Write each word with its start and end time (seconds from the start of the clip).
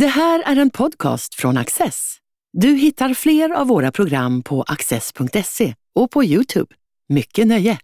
Det 0.00 0.06
här 0.06 0.42
är 0.46 0.56
en 0.56 0.70
podcast 0.70 1.34
från 1.34 1.56
Access. 1.56 2.16
Du 2.52 2.68
hittar 2.68 3.14
fler 3.14 3.50
av 3.50 3.66
våra 3.66 3.92
program 3.92 4.42
på 4.42 4.62
access.se 4.62 5.74
och 5.94 6.10
på 6.10 6.24
Youtube. 6.24 6.74
Mycket 7.08 7.46
nöje! 7.46 7.78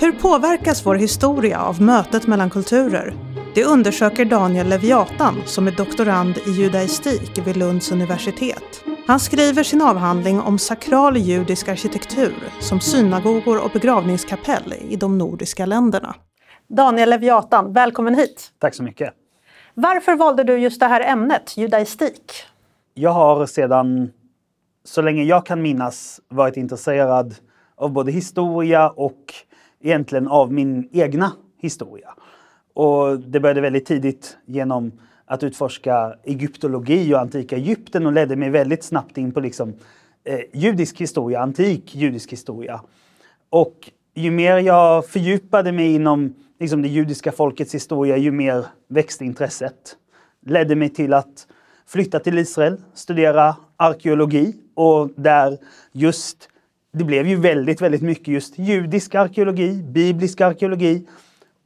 Hur 0.00 0.12
påverkas 0.12 0.86
vår 0.86 0.94
historia 0.94 1.60
av 1.60 1.82
mötet 1.82 2.26
mellan 2.26 2.50
kulturer? 2.50 3.27
Det 3.54 3.64
undersöker 3.64 4.24
Daniel 4.24 4.68
Leviatan 4.68 5.42
som 5.44 5.66
är 5.66 5.72
doktorand 5.72 6.38
i 6.46 6.50
judaistik 6.50 7.46
vid 7.46 7.56
Lunds 7.56 7.92
universitet. 7.92 8.84
Han 9.06 9.20
skriver 9.20 9.62
sin 9.62 9.82
avhandling 9.82 10.40
om 10.40 10.58
sakral 10.58 11.16
judisk 11.16 11.68
arkitektur 11.68 12.34
som 12.60 12.80
synagogor 12.80 13.64
och 13.64 13.70
begravningskapell 13.70 14.74
i 14.88 14.96
de 14.96 15.18
nordiska 15.18 15.66
länderna. 15.66 16.14
Daniel 16.68 17.10
Leviatan, 17.10 17.72
välkommen 17.72 18.14
hit! 18.14 18.52
Tack 18.58 18.74
så 18.74 18.82
mycket. 18.82 19.14
Varför 19.74 20.16
valde 20.16 20.44
du 20.44 20.58
just 20.58 20.80
det 20.80 20.86
här 20.86 21.00
ämnet, 21.00 21.56
judaistik? 21.56 22.32
Jag 22.94 23.10
har 23.10 23.46
sedan 23.46 24.10
så 24.84 25.02
länge 25.02 25.22
jag 25.22 25.46
kan 25.46 25.62
minnas 25.62 26.20
varit 26.28 26.56
intresserad 26.56 27.34
av 27.76 27.92
både 27.92 28.12
historia 28.12 28.90
och 28.90 29.34
egentligen 29.80 30.28
av 30.28 30.52
min 30.52 30.88
egna 30.92 31.32
historia. 31.60 32.14
Och 32.78 33.20
det 33.20 33.40
började 33.40 33.60
väldigt 33.60 33.86
tidigt 33.86 34.38
genom 34.46 34.92
att 35.24 35.42
utforska 35.42 36.14
egyptologi 36.24 37.14
och 37.14 37.20
antika 37.20 37.56
Egypten 37.56 38.06
och 38.06 38.12
ledde 38.12 38.36
mig 38.36 38.50
väldigt 38.50 38.84
snabbt 38.84 39.18
in 39.18 39.32
på 39.32 39.40
liksom, 39.40 39.74
eh, 40.24 40.40
judisk 40.52 41.00
historia, 41.00 41.40
antik 41.40 41.94
judisk 41.94 42.32
historia. 42.32 42.80
Och 43.50 43.90
ju 44.14 44.30
mer 44.30 44.56
jag 44.58 45.06
fördjupade 45.06 45.72
mig 45.72 45.94
inom 45.94 46.34
liksom, 46.60 46.82
det 46.82 46.88
judiska 46.88 47.32
folkets 47.32 47.74
historia, 47.74 48.16
ju 48.16 48.30
mer 48.30 48.66
växte 48.88 49.24
intresset. 49.24 49.96
Ledde 50.46 50.76
mig 50.76 50.88
till 50.88 51.14
att 51.14 51.46
flytta 51.86 52.18
till 52.18 52.38
Israel, 52.38 52.76
studera 52.94 53.56
arkeologi 53.76 54.54
och 54.74 55.10
där 55.16 55.58
just 55.92 56.48
det 56.92 57.04
blev 57.04 57.26
ju 57.26 57.36
väldigt, 57.36 57.80
väldigt 57.80 58.02
mycket 58.02 58.28
just 58.28 58.58
judisk 58.58 59.14
arkeologi, 59.14 59.82
biblisk 59.82 60.40
arkeologi. 60.40 61.06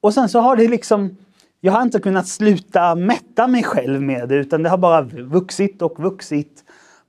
Och 0.03 0.15
sen 0.15 0.29
så 0.29 0.41
har 0.41 0.57
det 0.57 0.69
liksom, 0.69 1.17
jag 1.61 1.73
har 1.73 1.83
inte 1.83 2.01
kunnat 2.01 2.29
sluta 2.29 2.95
mätta 2.95 3.47
mig 3.47 3.63
själv 3.63 4.03
med 4.03 4.29
det 4.29 4.35
utan 4.35 4.63
det 4.63 4.69
har 4.69 4.79
bara 4.79 5.03
vuxit 5.03 5.83
och 5.83 6.01
vuxit. 6.01 6.65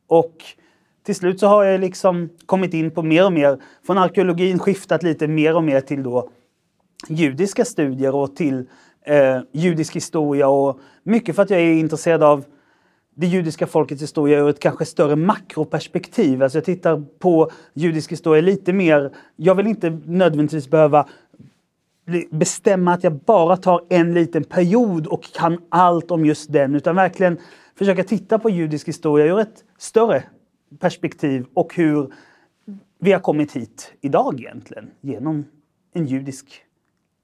Och 0.08 0.44
till 1.06 1.16
slut 1.16 1.40
så 1.40 1.48
har 1.48 1.64
jag 1.64 1.82
liksom 1.82 2.30
kommit 2.46 2.74
in 2.74 2.92
på 2.92 3.04
mer 3.04 3.26
och 3.26 3.34
mer, 3.34 3.58
från 3.86 3.98
arkeologin 3.98 4.60
skiftat 4.60 5.04
lite 5.04 5.28
mer 5.28 5.56
och 5.56 5.64
mer 5.64 5.82
till 5.82 6.04
då 6.04 6.30
judiska 7.08 7.66
studier 7.66 8.16
och 8.16 8.36
till 8.36 8.66
eh, 9.06 9.40
judisk 9.52 9.96
historia 9.96 10.48
och 10.48 10.80
mycket 11.04 11.36
för 11.36 11.44
att 11.44 11.50
jag 11.50 11.60
är 11.60 11.74
intresserad 11.74 12.24
av 12.24 12.46
det 13.16 13.28
judiska 13.28 13.68
folkets 13.68 14.02
historia 14.02 14.40
ur 14.40 14.50
ett 14.50 14.60
kanske 14.60 14.86
större 14.86 15.16
makroperspektiv. 15.16 16.44
Alltså 16.44 16.58
jag 16.58 16.66
tittar 16.66 17.04
på 17.20 17.52
judisk 17.74 18.12
historia 18.12 18.42
lite 18.42 18.74
mer, 18.74 19.12
jag 19.36 19.56
vill 19.56 19.68
inte 19.68 20.00
nödvändigtvis 20.06 20.70
behöva 20.70 21.08
bestämma 22.32 22.94
att 22.94 23.04
jag 23.04 23.14
bara 23.14 23.58
tar 23.58 23.86
en 23.90 24.14
liten 24.14 24.44
period 24.44 25.08
och 25.08 25.24
kan 25.24 25.58
allt 25.70 26.12
om 26.12 26.26
just 26.26 26.54
den, 26.54 26.76
utan 26.76 26.96
verkligen 26.96 27.38
försöka 27.78 28.04
titta 28.04 28.40
på 28.40 28.50
judisk 28.50 28.88
historia 28.88 29.26
ur 29.26 29.40
ett 29.40 29.64
större 29.78 30.24
perspektiv 30.80 31.46
och 31.54 31.76
hur 31.76 32.14
vi 33.00 33.12
har 33.12 33.20
kommit 33.20 33.56
hit 33.56 33.94
idag 34.02 34.40
egentligen, 34.40 34.92
genom 35.02 35.46
en 35.94 36.06
judisk 36.06 36.62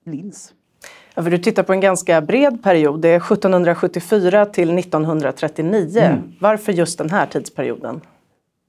lins. 0.05 0.53
Ja, 1.15 1.23
för 1.23 1.31
du 1.31 1.37
tittar 1.37 1.63
på 1.63 1.73
en 1.73 1.79
ganska 1.79 2.21
bred 2.21 2.63
period. 2.63 3.01
Det 3.01 3.09
är 3.09 3.17
1774 3.17 4.45
till 4.45 4.77
1939. 4.77 5.99
Mm. 5.99 6.21
Varför 6.39 6.71
just 6.71 6.97
den 6.97 7.09
här 7.09 7.25
tidsperioden? 7.25 8.01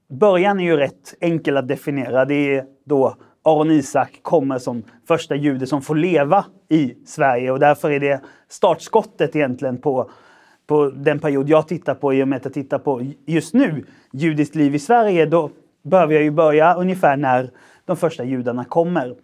Början 0.09 0.59
är 0.59 0.63
ju 0.63 0.77
rätt 0.77 1.15
enkel 1.19 1.57
att 1.57 1.67
definiera. 1.67 2.25
Det 2.25 2.55
är 2.55 2.65
då 2.85 3.15
Aron 3.43 3.71
Isak 3.71 4.19
kommer 4.21 4.57
som 4.57 4.83
första 5.07 5.35
jude 5.35 5.67
som 5.67 5.81
får 5.81 5.95
leva 5.95 6.45
i 6.69 6.95
Sverige 7.05 7.51
och 7.51 7.59
därför 7.59 7.91
är 7.91 7.99
det 7.99 8.21
startskottet 8.47 9.35
egentligen 9.35 9.77
på, 9.77 10.09
på 10.67 10.89
den 10.89 11.19
period 11.19 11.49
jag 11.49 11.67
tittar 11.67 11.95
på 11.95 12.13
i 12.13 12.23
och 12.23 12.27
med 12.27 12.37
att 12.37 12.45
jag 12.45 12.53
tittar 12.53 12.79
på 12.79 13.11
just 13.25 13.53
nu 13.53 13.85
judiskt 14.13 14.55
liv 14.55 14.75
i 14.75 14.79
Sverige. 14.79 15.25
Då 15.25 15.49
behöver 15.83 16.13
jag 16.13 16.23
ju 16.23 16.31
börja 16.31 16.73
ungefär 16.73 17.17
när 17.17 17.49
de 17.85 17.97
första 17.97 18.23
judarna 18.23 18.65
kommer. 18.65 19.15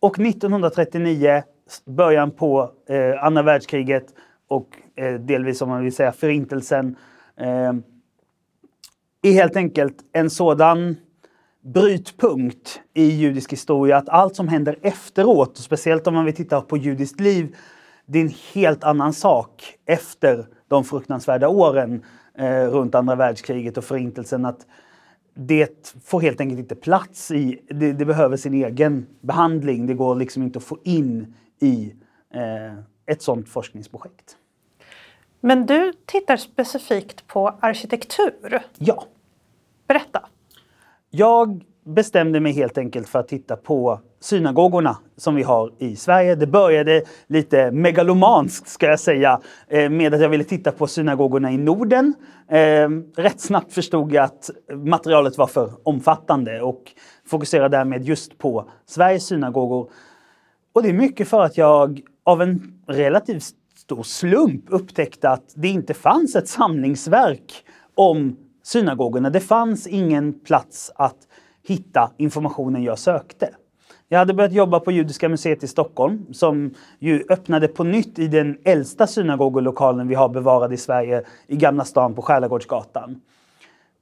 Och 0.00 0.18
1939 0.18 1.42
början 1.86 2.30
på 2.30 2.70
eh, 2.88 3.24
andra 3.24 3.42
världskriget 3.42 4.06
och 4.48 4.68
eh, 4.96 5.14
delvis 5.14 5.62
om 5.62 5.68
man 5.68 5.84
vill 5.84 5.94
säga 5.94 6.12
förintelsen 6.12 6.96
eh, 7.36 7.72
är 9.22 9.32
helt 9.32 9.56
enkelt 9.56 9.96
en 10.12 10.30
sådan 10.30 10.96
brytpunkt 11.62 12.80
i 12.94 13.04
judisk 13.04 13.52
historia 13.52 13.96
att 13.96 14.08
allt 14.08 14.36
som 14.36 14.48
händer 14.48 14.78
efteråt, 14.82 15.50
och 15.50 15.64
speciellt 15.64 16.06
om 16.06 16.14
man 16.14 16.24
vill 16.24 16.34
titta 16.34 16.60
på 16.60 16.76
judiskt 16.76 17.20
liv, 17.20 17.56
det 18.06 18.18
är 18.18 18.22
en 18.22 18.34
helt 18.52 18.84
annan 18.84 19.12
sak 19.12 19.78
efter 19.86 20.46
de 20.68 20.84
fruktansvärda 20.84 21.48
åren 21.48 22.04
eh, 22.38 22.66
runt 22.66 22.94
andra 22.94 23.14
världskriget 23.14 23.78
och 23.78 23.84
förintelsen. 23.84 24.44
Att 24.44 24.66
det 25.34 25.94
får 26.04 26.20
helt 26.20 26.40
enkelt 26.40 26.58
inte 26.58 26.74
plats 26.74 27.30
i, 27.30 27.60
det, 27.68 27.92
det, 27.92 28.04
behöver 28.04 28.36
sin 28.36 28.54
egen 28.54 29.06
behandling. 29.20 29.86
Det 29.86 29.94
går 29.94 30.14
liksom 30.14 30.42
inte 30.42 30.58
att 30.58 30.64
få 30.64 30.78
in 30.84 31.34
i 31.60 31.94
eh, 32.34 32.78
ett 33.06 33.22
sådant 33.22 33.48
forskningsprojekt. 33.48 34.36
Men 35.40 35.66
du 35.66 35.92
tittar 36.06 36.36
specifikt 36.36 37.26
på 37.26 37.48
arkitektur. 37.60 38.62
Ja. 38.78 39.04
Berätta. 39.86 40.28
Jag 41.14 41.64
bestämde 41.84 42.40
mig 42.40 42.52
helt 42.52 42.78
enkelt 42.78 43.08
för 43.08 43.18
att 43.18 43.28
titta 43.28 43.56
på 43.56 44.00
synagogorna 44.20 44.96
som 45.16 45.34
vi 45.34 45.42
har 45.42 45.72
i 45.78 45.96
Sverige. 45.96 46.34
Det 46.34 46.46
började 46.46 47.02
lite 47.26 47.70
megalomanskt 47.70 48.68
ska 48.68 48.86
jag 48.86 49.00
säga 49.00 49.40
eh, 49.68 49.90
med 49.90 50.14
att 50.14 50.20
jag 50.20 50.28
ville 50.28 50.44
titta 50.44 50.72
på 50.72 50.86
synagogorna 50.86 51.52
i 51.52 51.58
Norden. 51.58 52.14
Ehm, 52.48 53.04
rätt 53.16 53.40
snabbt 53.40 53.72
förstod 53.72 54.12
jag 54.12 54.24
att 54.24 54.50
materialet 54.74 55.38
var 55.38 55.46
för 55.46 55.70
omfattande 55.82 56.62
och 56.62 56.82
fokuserade 57.26 57.76
därmed 57.76 58.04
just 58.04 58.38
på 58.38 58.68
Sveriges 58.86 59.26
synagogor. 59.26 59.90
Och 60.72 60.82
det 60.82 60.88
är 60.88 60.92
mycket 60.92 61.28
för 61.28 61.42
att 61.42 61.58
jag 61.58 62.00
av 62.24 62.42
en 62.42 62.82
relativt 62.86 63.44
stor 63.76 64.02
slump 64.02 64.64
upptäckte 64.68 65.30
att 65.30 65.52
det 65.54 65.68
inte 65.68 65.94
fanns 65.94 66.36
ett 66.36 66.48
samlingsverk 66.48 67.64
om 67.94 68.36
synagogorna. 68.62 69.30
Det 69.30 69.40
fanns 69.40 69.86
ingen 69.86 70.40
plats 70.40 70.92
att 70.94 71.16
hitta 71.62 72.12
informationen 72.16 72.82
jag 72.82 72.98
sökte. 72.98 73.48
Jag 74.08 74.18
hade 74.18 74.34
börjat 74.34 74.52
jobba 74.52 74.80
på 74.80 74.92
Judiska 74.92 75.28
museet 75.28 75.64
i 75.64 75.68
Stockholm 75.68 76.26
som 76.32 76.74
ju 76.98 77.24
öppnade 77.28 77.68
på 77.68 77.84
nytt 77.84 78.18
i 78.18 78.28
den 78.28 78.58
äldsta 78.64 79.06
synagogolokalen 79.06 80.08
vi 80.08 80.14
har 80.14 80.28
bevarad 80.28 80.72
i 80.72 80.76
Sverige 80.76 81.24
i 81.46 81.56
Gamla 81.56 81.84
stan 81.84 82.14
på 82.14 82.22
Skärlagårdsgatan. 82.22 83.20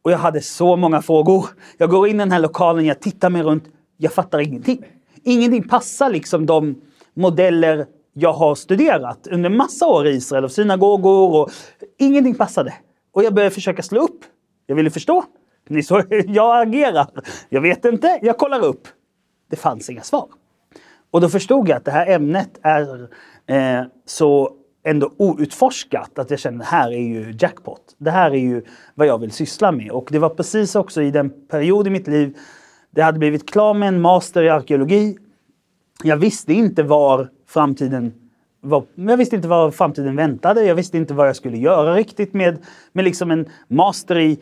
Och 0.02 0.12
jag 0.12 0.18
hade 0.18 0.40
så 0.40 0.76
många 0.76 1.02
frågor. 1.02 1.46
Jag 1.78 1.90
går 1.90 2.08
in 2.08 2.14
i 2.14 2.18
den 2.18 2.32
här 2.32 2.40
lokalen, 2.40 2.84
jag 2.86 3.00
tittar 3.00 3.30
mig 3.30 3.42
runt, 3.42 3.64
jag 3.96 4.12
fattar 4.12 4.38
ingenting. 4.38 4.84
Ingenting 5.22 5.68
passar 5.68 6.10
liksom 6.10 6.46
de 6.46 6.80
modeller 7.14 7.86
jag 8.12 8.32
har 8.32 8.54
studerat 8.54 9.26
under 9.26 9.50
massa 9.50 9.86
år 9.86 10.06
i 10.06 10.10
Israel 10.10 10.44
av 10.44 10.48
synagogor 10.48 11.40
och 11.40 11.50
ingenting 11.98 12.34
passade. 12.34 12.74
Och 13.12 13.24
jag 13.24 13.34
började 13.34 13.54
försöka 13.54 13.82
slå 13.82 14.00
upp. 14.00 14.24
Jag 14.70 14.76
ville 14.76 14.90
förstå. 14.90 15.24
Ni 15.68 15.82
så 15.82 16.02
jag 16.26 16.68
agerar. 16.68 17.06
Jag 17.48 17.60
vet 17.60 17.84
inte, 17.84 18.18
jag 18.22 18.38
kollar 18.38 18.64
upp. 18.64 18.88
Det 19.48 19.56
fanns 19.56 19.90
inga 19.90 20.02
svar. 20.02 20.28
Och 21.10 21.20
då 21.20 21.28
förstod 21.28 21.68
jag 21.68 21.76
att 21.76 21.84
det 21.84 21.90
här 21.90 22.06
ämnet 22.06 22.58
är 22.62 23.08
eh, 23.46 23.82
så 24.06 24.50
ändå 24.84 25.12
outforskat 25.16 26.18
att 26.18 26.30
jag 26.30 26.38
kände 26.38 26.64
det 26.64 26.68
här 26.68 26.90
är 26.92 26.98
ju 26.98 27.34
jackpot. 27.38 27.94
Det 27.98 28.10
här 28.10 28.30
är 28.30 28.38
ju 28.38 28.62
vad 28.94 29.06
jag 29.06 29.18
vill 29.18 29.30
syssla 29.30 29.72
med. 29.72 29.90
Och 29.90 30.08
det 30.10 30.18
var 30.18 30.28
precis 30.28 30.74
också 30.74 31.02
i 31.02 31.10
den 31.10 31.46
period 31.48 31.86
i 31.86 31.90
mitt 31.90 32.06
liv 32.06 32.38
det 32.90 33.02
hade 33.02 33.18
blivit 33.18 33.50
klar 33.50 33.74
med 33.74 33.88
en 33.88 34.00
master 34.00 34.42
i 34.42 34.48
arkeologi. 34.48 35.18
Jag 36.02 36.16
visste 36.16 36.52
inte 36.52 36.82
var 36.82 37.28
framtiden 37.46 38.29
jag 38.94 39.16
visste 39.16 39.36
inte 39.36 39.48
vad 39.48 39.74
framtiden 39.74 40.16
väntade. 40.16 40.64
Jag 40.64 40.74
visste 40.74 40.96
inte 40.96 41.14
vad 41.14 41.28
jag 41.28 41.36
skulle 41.36 41.56
göra 41.56 41.94
riktigt 41.94 42.34
med, 42.34 42.58
med 42.92 43.04
liksom 43.04 43.30
en 43.30 43.48
master 43.68 44.18
i 44.18 44.38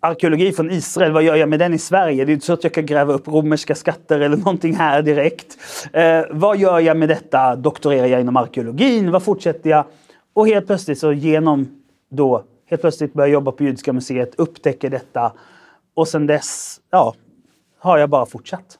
arkeologi 0.00 0.52
från 0.52 0.70
Israel, 0.70 1.12
vad 1.12 1.22
gör 1.22 1.36
jag 1.36 1.48
med 1.48 1.58
den 1.58 1.74
i 1.74 1.78
Sverige? 1.78 2.24
Det 2.24 2.32
är 2.32 2.34
inte 2.34 2.46
så 2.46 2.52
att 2.52 2.64
jag 2.64 2.74
kan 2.74 2.86
gräva 2.86 3.12
upp 3.12 3.28
romerska 3.28 3.74
skatter 3.74 4.20
eller 4.20 4.36
någonting 4.36 4.74
här 4.74 5.02
direkt. 5.02 5.58
Eh, 5.92 6.22
vad 6.30 6.58
gör 6.58 6.80
jag 6.80 6.96
med 6.96 7.08
detta? 7.08 7.56
Doktorerar 7.56 8.06
jag 8.06 8.20
inom 8.20 8.36
arkeologin? 8.36 9.10
Vad 9.10 9.22
fortsätter 9.22 9.70
jag? 9.70 9.84
Och 10.34 10.46
helt 10.46 10.66
plötsligt 10.66 10.98
så 10.98 11.12
genom 11.12 11.82
då, 12.10 12.44
helt 12.66 12.82
plötsligt 12.82 13.12
börjar 13.12 13.28
jag 13.28 13.32
jobba 13.32 13.52
på 13.52 13.64
Judiska 13.64 13.92
museet, 13.92 14.34
upptäcker 14.36 14.90
detta 14.90 15.32
och 15.94 16.08
sen 16.08 16.26
dess, 16.26 16.80
ja, 16.90 17.14
har 17.78 17.98
jag 17.98 18.10
bara 18.10 18.26
fortsatt. 18.26 18.78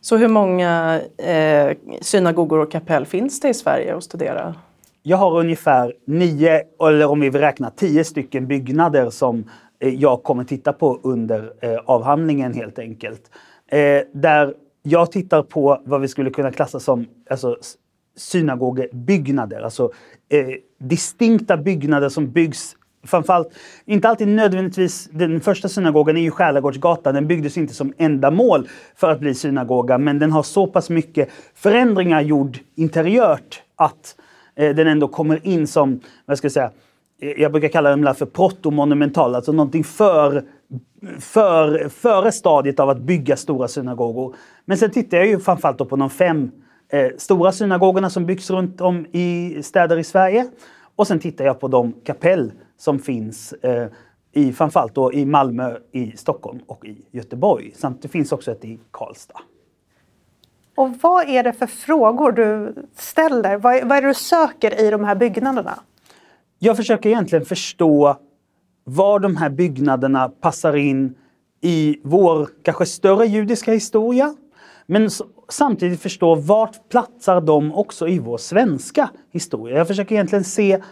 Så 0.00 0.16
hur 0.16 0.28
många 0.28 1.00
eh, 1.16 1.76
synagogor 2.00 2.58
och 2.58 2.70
kapell 2.70 3.06
finns 3.06 3.40
det 3.40 3.48
i 3.48 3.54
Sverige 3.54 3.96
att 3.96 4.04
studera? 4.04 4.54
Jag 5.02 5.16
har 5.16 5.38
ungefär 5.38 5.94
nio, 6.06 6.62
eller 6.88 7.06
om 7.06 7.20
vi 7.20 7.30
vill 7.30 7.40
räkna 7.40 7.70
tio 7.70 8.04
stycken 8.04 8.46
byggnader 8.46 9.10
som 9.10 9.44
eh, 9.78 9.94
jag 9.94 10.22
kommer 10.22 10.44
titta 10.44 10.72
på 10.72 11.00
under 11.02 11.52
eh, 11.60 11.78
avhandlingen 11.86 12.54
helt 12.54 12.78
enkelt. 12.78 13.30
Eh, 13.70 14.00
där 14.14 14.54
jag 14.82 15.12
tittar 15.12 15.42
på 15.42 15.80
vad 15.84 16.00
vi 16.00 16.08
skulle 16.08 16.30
kunna 16.30 16.52
klassa 16.52 16.80
som 16.80 17.06
alltså, 17.30 17.56
synagogebyggnader, 18.16 19.60
alltså 19.60 19.90
eh, 20.28 20.48
distinkta 20.78 21.56
byggnader 21.56 22.08
som 22.08 22.30
byggs 22.30 22.76
framförallt, 23.06 23.48
inte 23.84 24.08
alltid 24.08 24.28
nödvändigtvis, 24.28 25.08
den 25.12 25.40
första 25.40 25.68
synagogan 25.68 26.16
är 26.16 26.20
ju 26.20 26.30
Själagårdsgatan. 26.30 27.14
den 27.14 27.26
byggdes 27.26 27.56
inte 27.56 27.74
som 27.74 27.92
ändamål 27.98 28.68
för 28.96 29.10
att 29.10 29.20
bli 29.20 29.34
synagoga, 29.34 29.98
men 29.98 30.18
den 30.18 30.32
har 30.32 30.42
så 30.42 30.66
pass 30.66 30.90
mycket 30.90 31.28
förändringar 31.54 32.20
gjord 32.20 32.58
interiört 32.74 33.62
att 33.76 34.16
eh, 34.56 34.74
den 34.74 34.86
ändå 34.86 35.08
kommer 35.08 35.46
in 35.46 35.66
som, 35.66 36.00
vad 36.26 36.38
ska 36.38 36.44
jag 36.44 36.52
säga, 36.52 36.70
eh, 37.22 37.30
jag 37.30 37.52
brukar 37.52 37.68
kalla 37.68 37.96
den 37.96 38.14
för 38.14 38.26
protomonumental, 38.26 39.34
alltså 39.34 39.52
någonting 39.52 39.84
för, 39.84 40.44
för, 41.20 41.88
före 41.88 42.32
stadiet 42.32 42.80
av 42.80 42.88
att 42.88 43.00
bygga 43.00 43.36
stora 43.36 43.68
synagogor. 43.68 44.34
Men 44.64 44.78
sen 44.78 44.90
tittar 44.90 45.18
jag 45.18 45.26
ju 45.26 45.40
framförallt 45.40 45.88
på 45.88 45.96
de 45.96 46.10
fem 46.10 46.50
eh, 46.92 47.08
stora 47.18 47.52
synagogorna 47.52 48.10
som 48.10 48.26
byggs 48.26 48.50
runt 48.50 48.80
om 48.80 49.06
i 49.12 49.58
städer 49.62 49.98
i 49.98 50.04
Sverige. 50.04 50.46
Och 50.96 51.06
sen 51.06 51.18
tittar 51.18 51.44
jag 51.44 51.60
på 51.60 51.68
de 51.68 51.92
kapell 51.92 52.52
som 52.80 52.98
finns 52.98 53.52
eh, 53.52 53.88
i 54.32 54.52
framförallt 54.52 54.94
då 54.94 55.12
i 55.12 55.26
Malmö, 55.26 55.76
i 55.92 56.16
Stockholm 56.16 56.60
och 56.66 56.84
i 56.84 57.04
Göteborg. 57.10 57.72
Samt 57.76 58.02
det 58.02 58.08
finns 58.08 58.32
också 58.32 58.52
ett 58.52 58.64
i 58.64 58.80
Karlstad. 58.90 59.40
Och 60.76 60.90
vad 61.02 61.28
är 61.28 61.42
det 61.42 61.52
för 61.52 61.66
frågor 61.66 62.32
du 62.32 62.74
ställer? 62.96 63.56
Vad, 63.56 63.84
vad 63.84 63.98
är 63.98 64.02
det 64.02 64.08
du 64.08 64.14
söker 64.14 64.80
i 64.80 64.90
de 64.90 65.04
här 65.04 65.14
byggnaderna? 65.14 65.80
Jag 66.58 66.76
försöker 66.76 67.08
egentligen 67.10 67.44
förstå 67.44 68.16
var 68.84 69.18
de 69.18 69.36
här 69.36 69.50
byggnaderna 69.50 70.28
passar 70.28 70.76
in 70.76 71.14
i 71.60 72.00
vår 72.02 72.48
kanske 72.62 72.86
större 72.86 73.26
judiska 73.26 73.72
historia. 73.72 74.34
Men 74.86 75.10
samtidigt 75.48 76.00
förstå 76.00 76.34
vart 76.34 76.88
platsar 76.88 77.40
de 77.40 77.74
också 77.74 78.08
i 78.08 78.18
vår 78.18 78.38
svenska 78.38 79.10
historia. 79.30 79.76
Jag 79.76 79.86
försöker 79.88 80.14
egentligen 80.14 80.44
se 80.44 80.82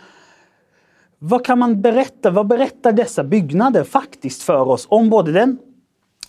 vad 1.19 1.45
kan 1.45 1.59
man 1.59 1.83
berätta? 1.83 2.31
Vad 2.31 2.47
berättar 2.47 2.93
dessa 2.93 3.25
byggnader 3.25 3.85
faktiskt 3.85 4.43
för 4.43 4.69
oss 4.69 4.87
om 4.91 5.11
både 5.11 5.33
den 5.33 5.59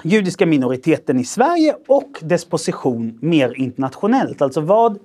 judiska 0.04 0.46
minoriteten 0.46 1.20
i 1.20 1.24
Sverige 1.24 1.76
och 1.88 2.12
dess 2.22 2.46
position 2.46 3.20
mer 3.22 3.60
internationellt? 3.60 4.42
Alltså 4.42 4.62
vad, 4.62 5.00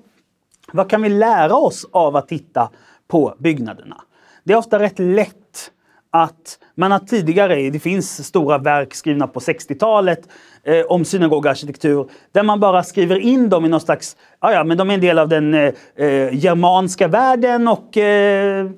vad 0.72 0.90
kan 0.90 1.02
vi 1.02 1.08
lära 1.08 1.56
oss 1.56 1.86
av 1.92 2.16
att 2.16 2.28
titta 2.28 2.70
på 3.08 3.34
byggnaderna? 3.38 4.02
Det 4.44 4.52
är 4.52 4.56
ofta 4.56 4.78
rätt 4.78 4.98
lätt 4.98 5.70
att 6.10 6.58
man 6.74 6.92
har 6.92 6.98
tidigare, 6.98 7.70
det 7.70 7.78
finns 7.78 8.26
stora 8.26 8.58
verk 8.58 8.94
skrivna 8.94 9.26
på 9.26 9.40
60-talet 9.40 10.28
eh, 10.62 10.80
om 10.80 11.04
synagogarkitektur, 11.04 12.10
där 12.32 12.42
man 12.42 12.60
bara 12.60 12.82
skriver 12.82 13.18
in 13.18 13.48
dem 13.48 13.64
i 13.64 13.68
någon 13.68 13.80
slags, 13.80 14.16
ja 14.40 14.52
ja 14.52 14.64
men 14.64 14.78
de 14.78 14.90
är 14.90 14.94
en 14.94 15.00
del 15.00 15.18
av 15.18 15.28
den 15.28 15.54
eh, 15.54 15.72
eh 15.96 16.34
germanska 16.34 17.08
världen 17.08 17.68
och 17.68 17.96
eh, 17.96 18.70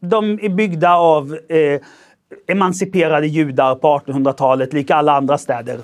de 0.00 0.38
är 0.42 0.48
byggda 0.48 0.94
av 0.94 1.38
eh, 1.48 1.80
emanciperade 2.46 3.26
judar 3.26 3.74
på 3.74 3.98
1800-talet, 3.98 4.72
lika 4.72 4.94
alla 4.94 5.12
andra 5.12 5.38
städer. 5.38 5.80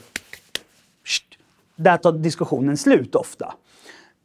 Där 1.76 1.96
tar 1.96 2.12
diskussionen 2.12 2.76
slut 2.76 3.14
ofta. 3.14 3.54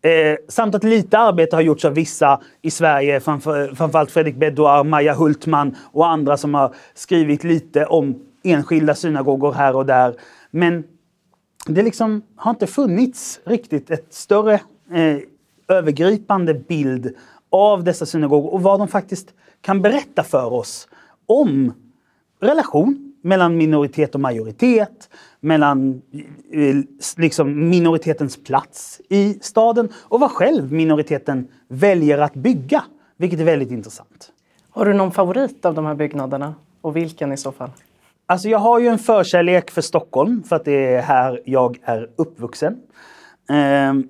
Eh, 0.01 0.35
samt 0.47 0.75
att 0.75 0.83
lite 0.83 1.17
arbete 1.17 1.55
har 1.55 1.61
gjorts 1.61 1.85
av 1.85 1.93
vissa 1.93 2.41
i 2.61 2.71
Sverige, 2.71 3.19
framför, 3.19 3.75
framförallt 3.75 4.11
Fredrik 4.11 4.35
Bedouar, 4.35 4.83
Maja 4.83 5.13
Hultman 5.13 5.75
och 5.91 6.07
andra 6.07 6.37
som 6.37 6.53
har 6.53 6.73
skrivit 6.93 7.43
lite 7.43 7.85
om 7.85 8.19
enskilda 8.43 8.95
synagogor 8.95 9.53
här 9.53 9.75
och 9.75 9.85
där. 9.85 10.15
Men 10.51 10.83
det 11.65 11.81
liksom 11.81 12.21
har 12.35 12.51
inte 12.51 12.67
funnits 12.67 13.39
riktigt 13.43 13.91
ett 13.91 14.13
större 14.13 14.53
eh, 14.93 15.17
övergripande 15.67 16.53
bild 16.53 17.15
av 17.49 17.83
dessa 17.83 18.05
synagogor 18.05 18.53
och 18.53 18.61
vad 18.61 18.79
de 18.79 18.87
faktiskt 18.87 19.33
kan 19.61 19.81
berätta 19.81 20.23
för 20.23 20.53
oss 20.53 20.87
om 21.25 21.73
relation 22.39 23.09
mellan 23.21 23.57
minoritet 23.57 24.15
och 24.15 24.21
majoritet, 24.21 25.09
mellan 25.39 26.01
eh, 26.51 26.75
liksom, 27.17 27.69
minoritetens 27.69 28.43
plats 28.43 29.01
i 29.09 29.39
staden 29.41 29.89
och 29.95 30.19
vad 30.19 30.31
själv 30.31 30.71
minoriteten 30.71 31.47
väljer 31.67 32.17
att 32.17 32.33
bygga, 32.33 32.83
vilket 33.17 33.39
är 33.39 33.43
väldigt 33.43 33.71
intressant. 33.71 34.31
Har 34.69 34.85
du 34.85 34.93
någon 34.93 35.11
favorit 35.11 35.65
av 35.65 35.75
de 35.75 35.85
här 35.85 35.95
byggnaderna 35.95 36.55
och 36.81 36.95
vilken 36.95 37.31
i 37.31 37.37
så 37.37 37.51
fall? 37.51 37.69
Alltså 38.25 38.49
jag 38.49 38.59
har 38.59 38.79
ju 38.79 38.87
en 38.87 38.99
förkärlek 38.99 39.71
för 39.71 39.81
Stockholm 39.81 40.43
för 40.43 40.55
att 40.55 40.65
det 40.65 40.93
är 40.93 41.01
här 41.01 41.41
jag 41.45 41.77
är 41.83 42.09
uppvuxen. 42.15 42.77
Ehm, 43.49 44.07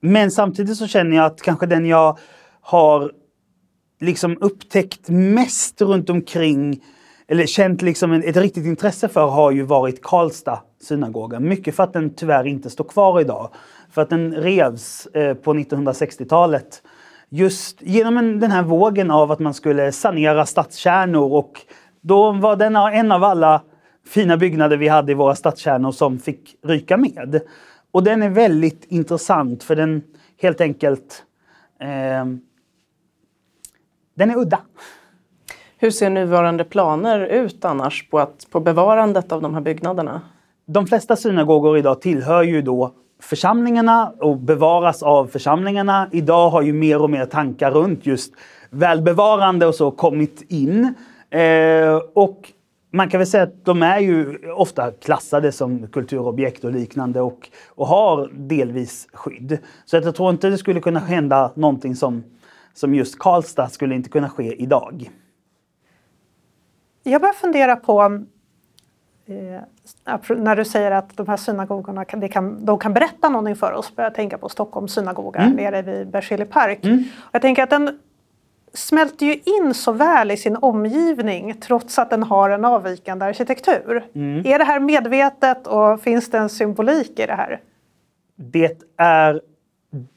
men 0.00 0.30
samtidigt 0.30 0.76
så 0.76 0.86
känner 0.86 1.16
jag 1.16 1.26
att 1.26 1.42
kanske 1.42 1.66
den 1.66 1.86
jag 1.86 2.18
har 2.60 3.12
liksom 4.00 4.36
upptäckt 4.40 5.08
mest 5.08 5.80
runt 5.80 6.10
omkring 6.10 6.82
eller 7.28 7.46
känt 7.46 7.82
liksom 7.82 8.12
ett 8.12 8.36
riktigt 8.36 8.66
intresse 8.66 9.08
för 9.08 9.26
har 9.26 9.50
ju 9.50 9.62
varit 9.62 10.02
Karlstad 10.02 10.60
synagoga. 10.82 11.40
Mycket 11.40 11.76
för 11.76 11.82
att 11.82 11.92
den 11.92 12.14
tyvärr 12.14 12.46
inte 12.46 12.70
står 12.70 12.84
kvar 12.84 13.20
idag. 13.20 13.50
För 13.90 14.02
att 14.02 14.10
den 14.10 14.34
revs 14.34 15.06
eh, 15.06 15.34
på 15.34 15.54
1960-talet. 15.54 16.82
Just 17.28 17.82
genom 17.82 18.40
den 18.40 18.50
här 18.50 18.62
vågen 18.62 19.10
av 19.10 19.32
att 19.32 19.38
man 19.38 19.54
skulle 19.54 19.92
sanera 19.92 20.46
stadskärnor 20.46 21.32
och 21.32 21.60
då 22.00 22.32
var 22.32 22.56
den 22.56 22.76
en 22.76 23.12
av 23.12 23.24
alla 23.24 23.62
fina 24.06 24.36
byggnader 24.36 24.76
vi 24.76 24.88
hade 24.88 25.12
i 25.12 25.14
våra 25.14 25.34
stadskärnor 25.34 25.92
som 25.92 26.18
fick 26.18 26.56
ryka 26.64 26.96
med. 26.96 27.40
Och 27.92 28.02
den 28.02 28.22
är 28.22 28.30
väldigt 28.30 28.84
intressant 28.88 29.62
för 29.62 29.76
den 29.76 30.02
helt 30.42 30.60
enkelt 30.60 31.24
eh, 31.80 32.24
den 34.20 34.30
är 34.30 34.36
udda. 34.38 34.58
Hur 35.78 35.90
ser 35.90 36.10
nuvarande 36.10 36.64
planer 36.64 37.20
ut 37.20 37.64
annars 37.64 38.08
på, 38.08 38.18
att, 38.18 38.46
på 38.50 38.60
bevarandet 38.60 39.32
av 39.32 39.42
de 39.42 39.54
här 39.54 39.60
byggnaderna? 39.60 40.20
De 40.66 40.86
flesta 40.86 41.16
synagogor 41.16 41.78
idag 41.78 42.00
tillhör 42.00 42.42
ju 42.42 42.62
då 42.62 42.94
församlingarna 43.22 44.12
och 44.18 44.36
bevaras 44.36 45.02
av 45.02 45.26
församlingarna. 45.26 46.08
Idag 46.12 46.50
har 46.50 46.62
ju 46.62 46.72
mer 46.72 47.02
och 47.02 47.10
mer 47.10 47.26
tankar 47.26 47.70
runt 47.70 48.06
just 48.06 48.34
välbevarande 48.70 49.66
och 49.66 49.74
så 49.74 49.90
kommit 49.90 50.42
in. 50.48 50.94
Eh, 51.30 52.00
och 52.14 52.52
man 52.92 53.08
kan 53.08 53.18
väl 53.18 53.26
säga 53.26 53.42
att 53.42 53.64
de 53.64 53.82
är 53.82 53.98
ju 53.98 54.38
ofta 54.56 54.90
klassade 54.90 55.52
som 55.52 55.86
kulturobjekt 55.86 56.64
och 56.64 56.72
liknande 56.72 57.20
och, 57.20 57.48
och 57.68 57.86
har 57.86 58.30
delvis 58.32 59.08
skydd. 59.12 59.58
Så 59.84 59.96
jag 59.96 60.14
tror 60.14 60.30
inte 60.30 60.50
det 60.50 60.58
skulle 60.58 60.80
kunna 60.80 61.00
hända 61.00 61.50
någonting 61.54 61.96
som 61.96 62.22
som 62.74 62.94
just 62.94 63.18
Karlstad 63.18 63.68
skulle 63.68 63.94
inte 63.94 64.10
kunna 64.10 64.28
ske 64.30 64.62
idag. 64.62 65.10
Jag 67.02 67.20
börjar 67.20 67.34
fundera 67.34 67.76
på 67.76 68.02
eh, 69.26 70.36
när 70.36 70.56
du 70.56 70.64
säger 70.64 70.90
att 70.90 71.16
de 71.16 71.28
här 71.28 71.36
synagogorna 71.36 72.04
kan, 72.04 72.28
kan, 72.28 72.64
de 72.64 72.78
kan 72.78 72.94
berätta 72.94 73.28
någonting 73.28 73.56
för 73.56 73.72
oss. 73.72 73.96
Börjar 73.96 74.10
jag 74.10 74.14
tänka 74.14 74.38
på 74.38 74.48
Stockholms 74.48 74.94
synagoga 74.94 75.40
mm. 75.40 75.56
nere 75.56 75.82
vid 75.82 76.10
Berzelii 76.10 76.46
park. 76.46 76.84
Mm. 76.84 77.04
Jag 77.32 77.42
tänker 77.42 77.62
att 77.62 77.70
den 77.70 77.98
smälter 78.72 79.26
ju 79.26 79.34
in 79.34 79.74
så 79.74 79.92
väl 79.92 80.30
i 80.30 80.36
sin 80.36 80.56
omgivning 80.56 81.54
trots 81.60 81.98
att 81.98 82.10
den 82.10 82.22
har 82.22 82.50
en 82.50 82.64
avvikande 82.64 83.24
arkitektur. 83.24 84.04
Mm. 84.14 84.46
Är 84.46 84.58
det 84.58 84.64
här 84.64 84.80
medvetet 84.80 85.66
och 85.66 86.00
finns 86.00 86.30
det 86.30 86.38
en 86.38 86.48
symbolik 86.48 87.18
i 87.18 87.26
det 87.26 87.34
här? 87.34 87.60
Det 88.36 88.76
är 88.96 89.40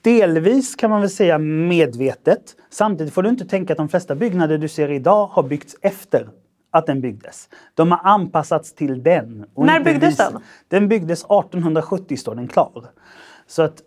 Delvis 0.01 0.75
kan 0.75 0.89
man 0.89 1.01
väl 1.01 1.09
säga 1.09 1.37
medvetet. 1.37 2.55
Samtidigt 2.69 3.13
får 3.13 3.23
du 3.23 3.29
inte 3.29 3.45
tänka 3.45 3.73
att 3.73 3.77
de 3.77 3.89
flesta 3.89 4.15
byggnader 4.15 4.57
du 4.57 4.67
ser 4.67 4.91
idag 4.91 5.27
har 5.27 5.43
byggts 5.43 5.75
efter 5.81 6.29
att 6.71 6.85
den 6.85 7.01
byggdes. 7.01 7.49
De 7.73 7.91
har 7.91 7.99
anpassats 8.03 8.73
till 8.73 9.03
den. 9.03 9.45
När 9.57 9.83
byggdes 9.83 10.17
den? 10.17 10.39
Den 10.67 10.87
byggdes 10.87 11.19
1870 11.19 12.17
står 12.17 12.35
den 12.35 12.47
klar. 12.47 12.85
Så 13.47 13.61
att 13.61 13.81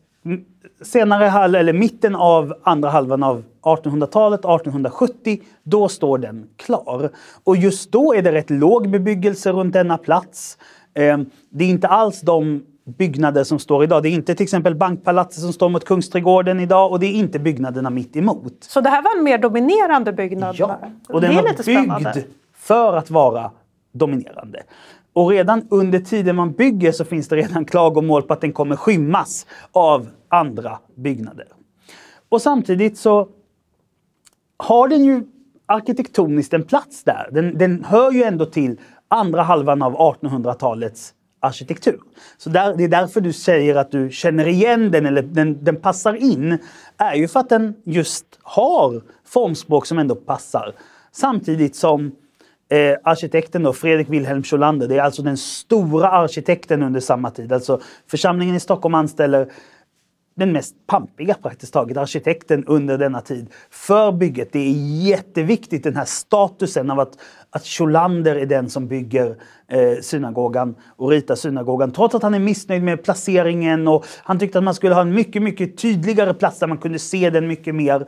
senare 0.82 1.24
halv, 1.24 1.54
eller 1.54 1.72
mitten 1.72 2.14
av 2.14 2.54
andra 2.62 2.90
halvan 2.90 3.22
av 3.22 3.44
1800-talet, 3.62 4.40
1870, 4.40 5.40
då 5.62 5.88
står 5.88 6.18
den 6.18 6.48
klar. 6.56 7.10
Och 7.44 7.56
just 7.56 7.92
då 7.92 8.14
är 8.14 8.22
det 8.22 8.32
rätt 8.32 8.50
låg 8.50 8.90
bebyggelse 8.90 9.52
runt 9.52 9.72
denna 9.72 9.98
plats. 9.98 10.58
Eh, 10.94 11.18
det 11.50 11.64
är 11.64 11.68
inte 11.68 11.88
alls 11.88 12.20
de 12.20 12.62
byggnader 12.86 13.44
som 13.44 13.58
står 13.58 13.84
idag. 13.84 14.02
Det 14.02 14.08
är 14.08 14.10
inte 14.10 14.34
till 14.34 14.44
exempel 14.44 14.74
Bankpalatset 14.74 15.42
som 15.42 15.52
står 15.52 15.68
mot 15.68 15.84
Kungsträdgården 15.84 16.60
idag 16.60 16.90
och 16.92 17.00
det 17.00 17.06
är 17.06 17.12
inte 17.12 17.38
byggnaderna 17.38 17.90
mitt 17.90 18.16
emot. 18.16 18.56
Så 18.60 18.80
det 18.80 18.90
här 18.90 19.02
var 19.02 19.16
en 19.16 19.24
mer 19.24 19.38
dominerande 19.38 20.12
byggnad? 20.12 20.56
Ja, 20.58 20.78
och 21.08 21.20
den 21.20 21.30
det 21.30 21.38
är 21.38 21.42
var 21.42 21.50
lite 21.50 21.62
spännande. 21.62 22.12
byggd 22.14 22.26
för 22.54 22.96
att 22.96 23.10
vara 23.10 23.50
dominerande. 23.92 24.62
Och 25.12 25.30
redan 25.30 25.66
under 25.70 25.98
tiden 25.98 26.36
man 26.36 26.52
bygger 26.52 26.92
så 26.92 27.04
finns 27.04 27.28
det 27.28 27.36
redan 27.36 27.64
klagomål 27.64 28.22
på 28.22 28.32
att 28.32 28.40
den 28.40 28.52
kommer 28.52 28.76
skymmas 28.76 29.46
av 29.72 30.08
andra 30.28 30.78
byggnader. 30.94 31.46
Och 32.28 32.42
samtidigt 32.42 32.98
så 32.98 33.28
har 34.56 34.88
den 34.88 35.04
ju 35.04 35.22
arkitektoniskt 35.66 36.54
en 36.54 36.62
plats 36.62 37.04
där. 37.04 37.28
Den, 37.32 37.58
den 37.58 37.84
hör 37.84 38.12
ju 38.12 38.22
ändå 38.22 38.46
till 38.46 38.80
andra 39.08 39.42
halvan 39.42 39.82
av 39.82 39.96
1800-talets 39.96 41.12
arkitektur. 41.46 42.00
Så 42.38 42.50
där, 42.50 42.74
det 42.76 42.84
är 42.84 42.88
därför 42.88 43.20
du 43.20 43.32
säger 43.32 43.74
att 43.74 43.90
du 43.90 44.10
känner 44.10 44.48
igen 44.48 44.90
den 44.90 45.06
eller 45.06 45.22
den, 45.22 45.64
den 45.64 45.76
passar 45.76 46.14
in. 46.14 46.58
är 46.96 47.14
ju 47.14 47.28
för 47.28 47.40
att 47.40 47.48
den 47.48 47.74
just 47.84 48.26
har 48.42 49.02
formspråk 49.26 49.86
som 49.86 49.98
ändå 49.98 50.14
passar. 50.14 50.74
Samtidigt 51.12 51.76
som 51.76 52.12
eh, 52.68 52.96
arkitekten 53.04 53.62
då, 53.62 53.72
Fredrik 53.72 54.08
Wilhelm 54.08 54.42
Scholander, 54.42 54.88
det 54.88 54.96
är 54.96 55.02
alltså 55.02 55.22
den 55.22 55.36
stora 55.36 56.10
arkitekten 56.10 56.82
under 56.82 57.00
samma 57.00 57.30
tid. 57.30 57.52
Alltså 57.52 57.80
församlingen 58.10 58.54
i 58.54 58.60
Stockholm 58.60 58.94
anställer 58.94 59.52
den 60.36 60.52
mest 60.52 60.74
pampiga 60.86 61.34
praktiskt 61.34 61.72
taget 61.72 61.96
arkitekten 61.96 62.64
under 62.66 62.98
denna 62.98 63.20
tid 63.20 63.50
för 63.70 64.12
bygget. 64.12 64.52
Det 64.52 64.58
är 64.58 64.72
jätteviktigt 65.06 65.82
den 65.82 65.96
här 65.96 66.04
statusen 66.04 66.90
av 66.90 67.00
att, 67.00 67.18
att 67.50 67.64
Scholander 67.64 68.36
är 68.36 68.46
den 68.46 68.70
som 68.70 68.88
bygger 68.88 69.36
eh, 69.68 70.00
synagogan 70.00 70.74
och 70.96 71.10
ritar 71.10 71.34
synagogan. 71.34 71.92
Trots 71.92 72.14
att 72.14 72.22
han 72.22 72.34
är 72.34 72.38
missnöjd 72.38 72.82
med 72.82 73.04
placeringen 73.04 73.88
och 73.88 74.06
han 74.22 74.38
tyckte 74.38 74.58
att 74.58 74.64
man 74.64 74.74
skulle 74.74 74.94
ha 74.94 75.02
en 75.02 75.14
mycket, 75.14 75.42
mycket 75.42 75.78
tydligare 75.78 76.34
plats 76.34 76.58
där 76.58 76.66
man 76.66 76.78
kunde 76.78 76.98
se 76.98 77.30
den 77.30 77.46
mycket 77.46 77.74
mer. 77.74 78.06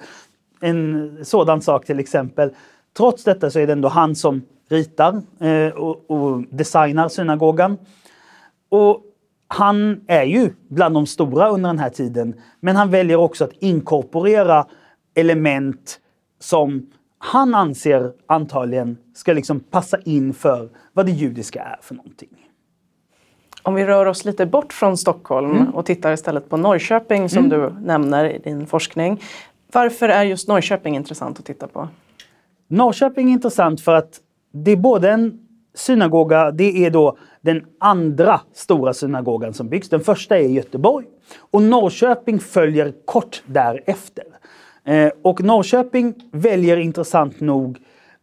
En 0.60 1.18
sådan 1.24 1.62
sak 1.62 1.86
till 1.86 1.98
exempel. 1.98 2.50
Trots 2.96 3.24
detta 3.24 3.50
så 3.50 3.58
är 3.58 3.66
det 3.66 3.72
ändå 3.72 3.88
han 3.88 4.14
som 4.14 4.42
ritar 4.68 5.22
eh, 5.40 5.72
och, 5.74 6.10
och 6.10 6.42
designar 6.50 7.08
synagogan. 7.08 7.78
Och 8.68 9.02
han 9.48 10.00
är 10.06 10.24
ju 10.24 10.50
bland 10.68 10.94
de 10.94 11.06
stora 11.06 11.48
under 11.48 11.68
den 11.68 11.78
här 11.78 11.90
tiden, 11.90 12.34
men 12.60 12.76
han 12.76 12.90
väljer 12.90 13.16
också 13.16 13.44
att 13.44 13.52
inkorporera 13.58 14.66
element 15.14 16.00
som 16.40 16.86
han 17.18 17.54
anser 17.54 18.12
antagligen 18.26 18.96
ska 19.14 19.32
liksom 19.32 19.60
passa 19.60 19.98
in 20.04 20.34
för 20.34 20.68
vad 20.92 21.06
det 21.06 21.12
judiska 21.12 21.62
är 21.62 21.78
för 21.82 21.94
någonting. 21.94 22.28
Om 23.62 23.74
vi 23.74 23.84
rör 23.84 24.06
oss 24.06 24.24
lite 24.24 24.46
bort 24.46 24.72
från 24.72 24.96
Stockholm 24.96 25.50
mm. 25.50 25.74
och 25.74 25.86
tittar 25.86 26.12
istället 26.12 26.48
på 26.48 26.56
Norrköping 26.56 27.28
som 27.28 27.44
mm. 27.44 27.50
du 27.50 27.86
nämner 27.86 28.24
i 28.24 28.38
din 28.38 28.66
forskning. 28.66 29.22
Varför 29.72 30.08
är 30.08 30.24
just 30.24 30.48
Norrköping 30.48 30.96
intressant 30.96 31.38
att 31.38 31.44
titta 31.44 31.66
på? 31.66 31.88
Norrköping 32.68 33.28
är 33.28 33.32
intressant 33.32 33.80
för 33.80 33.94
att 33.94 34.20
det 34.52 34.70
är 34.70 34.76
både 34.76 35.10
en 35.10 35.47
synagoga, 35.74 36.50
det 36.50 36.86
är 36.86 36.90
då 36.90 37.18
den 37.40 37.64
andra 37.80 38.40
stora 38.52 38.94
synagogan 38.94 39.54
som 39.54 39.68
byggs. 39.68 39.88
Den 39.88 40.00
första 40.00 40.38
är 40.38 40.42
i 40.42 40.52
Göteborg 40.52 41.06
och 41.50 41.62
Norrköping 41.62 42.38
följer 42.38 42.94
kort 43.04 43.42
därefter. 43.46 44.24
Eh, 44.84 45.10
och 45.22 45.42
Norrköping 45.42 46.14
väljer 46.32 46.76
intressant 46.76 47.40
nog 47.40 47.78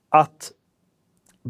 att 0.10 0.52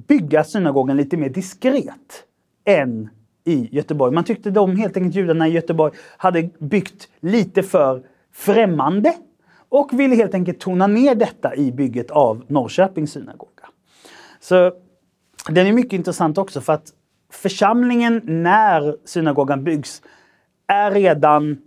bygga 0.07 0.43
synagogan 0.43 0.97
lite 0.97 1.17
mer 1.17 1.29
diskret 1.29 2.23
än 2.65 3.09
i 3.45 3.75
Göteborg. 3.75 4.13
Man 4.13 4.23
tyckte 4.23 4.51
de 4.51 4.75
helt 4.75 4.97
enkelt 4.97 5.15
judarna 5.15 5.47
i 5.47 5.51
Göteborg 5.51 5.93
hade 6.17 6.49
byggt 6.59 7.07
lite 7.19 7.63
för 7.63 8.03
främmande 8.33 9.13
och 9.69 9.99
ville 9.99 10.15
helt 10.15 10.33
enkelt 10.33 10.59
tona 10.59 10.87
ner 10.87 11.15
detta 11.15 11.55
i 11.55 11.71
bygget 11.71 12.11
av 12.11 12.43
Norrköpings 12.47 13.11
synagoga. 13.11 13.69
Så 14.39 14.71
den 15.49 15.67
är 15.67 15.73
mycket 15.73 15.93
intressant 15.93 16.37
också 16.37 16.61
för 16.61 16.73
att 16.73 16.93
församlingen 17.31 18.21
när 18.25 18.95
synagogan 19.05 19.63
byggs 19.63 20.01
är 20.67 20.91
redan, 20.91 21.57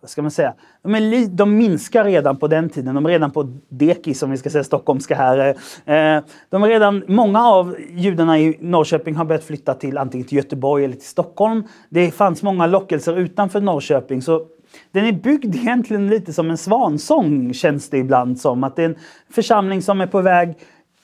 vad 0.00 0.10
ska 0.10 0.22
man 0.22 0.30
säga, 0.30 0.54
de, 0.82 0.94
är 0.94 1.26
de 1.26 1.56
minskar 1.56 2.04
redan 2.04 2.36
på 2.36 2.48
den 2.48 2.68
tiden. 2.68 2.94
De 2.94 3.06
är 3.06 3.10
redan 3.10 3.30
på 3.30 3.58
dekis, 3.68 4.18
som 4.18 4.30
vi 4.30 4.36
ska 4.36 4.50
säga 4.50 4.64
stockholmska 4.64 5.14
här. 5.14 5.48
Eh, 5.84 6.22
de 6.48 6.62
är 6.62 6.68
redan, 6.68 7.04
många 7.08 7.46
av 7.46 7.76
judarna 7.90 8.38
i 8.38 8.56
Norrköping 8.60 9.14
har 9.14 9.24
börjat 9.24 9.44
flytta 9.44 9.74
till 9.74 9.98
antingen 9.98 10.26
till 10.26 10.36
Göteborg 10.36 10.84
eller 10.84 10.94
till 10.94 11.08
Stockholm. 11.08 11.64
Det 11.88 12.10
fanns 12.10 12.42
många 12.42 12.66
lockelser 12.66 13.18
utanför 13.18 13.60
Norrköping 13.60 14.22
så 14.22 14.46
den 14.92 15.04
är 15.04 15.12
byggd 15.12 15.56
egentligen 15.56 16.08
lite 16.08 16.32
som 16.32 16.50
en 16.50 16.58
svansång 16.58 17.54
känns 17.54 17.90
det 17.90 17.98
ibland 17.98 18.40
som. 18.40 18.64
Att 18.64 18.76
det 18.76 18.82
är 18.82 18.88
en 18.88 18.98
församling 19.30 19.82
som 19.82 20.00
är 20.00 20.06
på 20.06 20.20
väg 20.20 20.54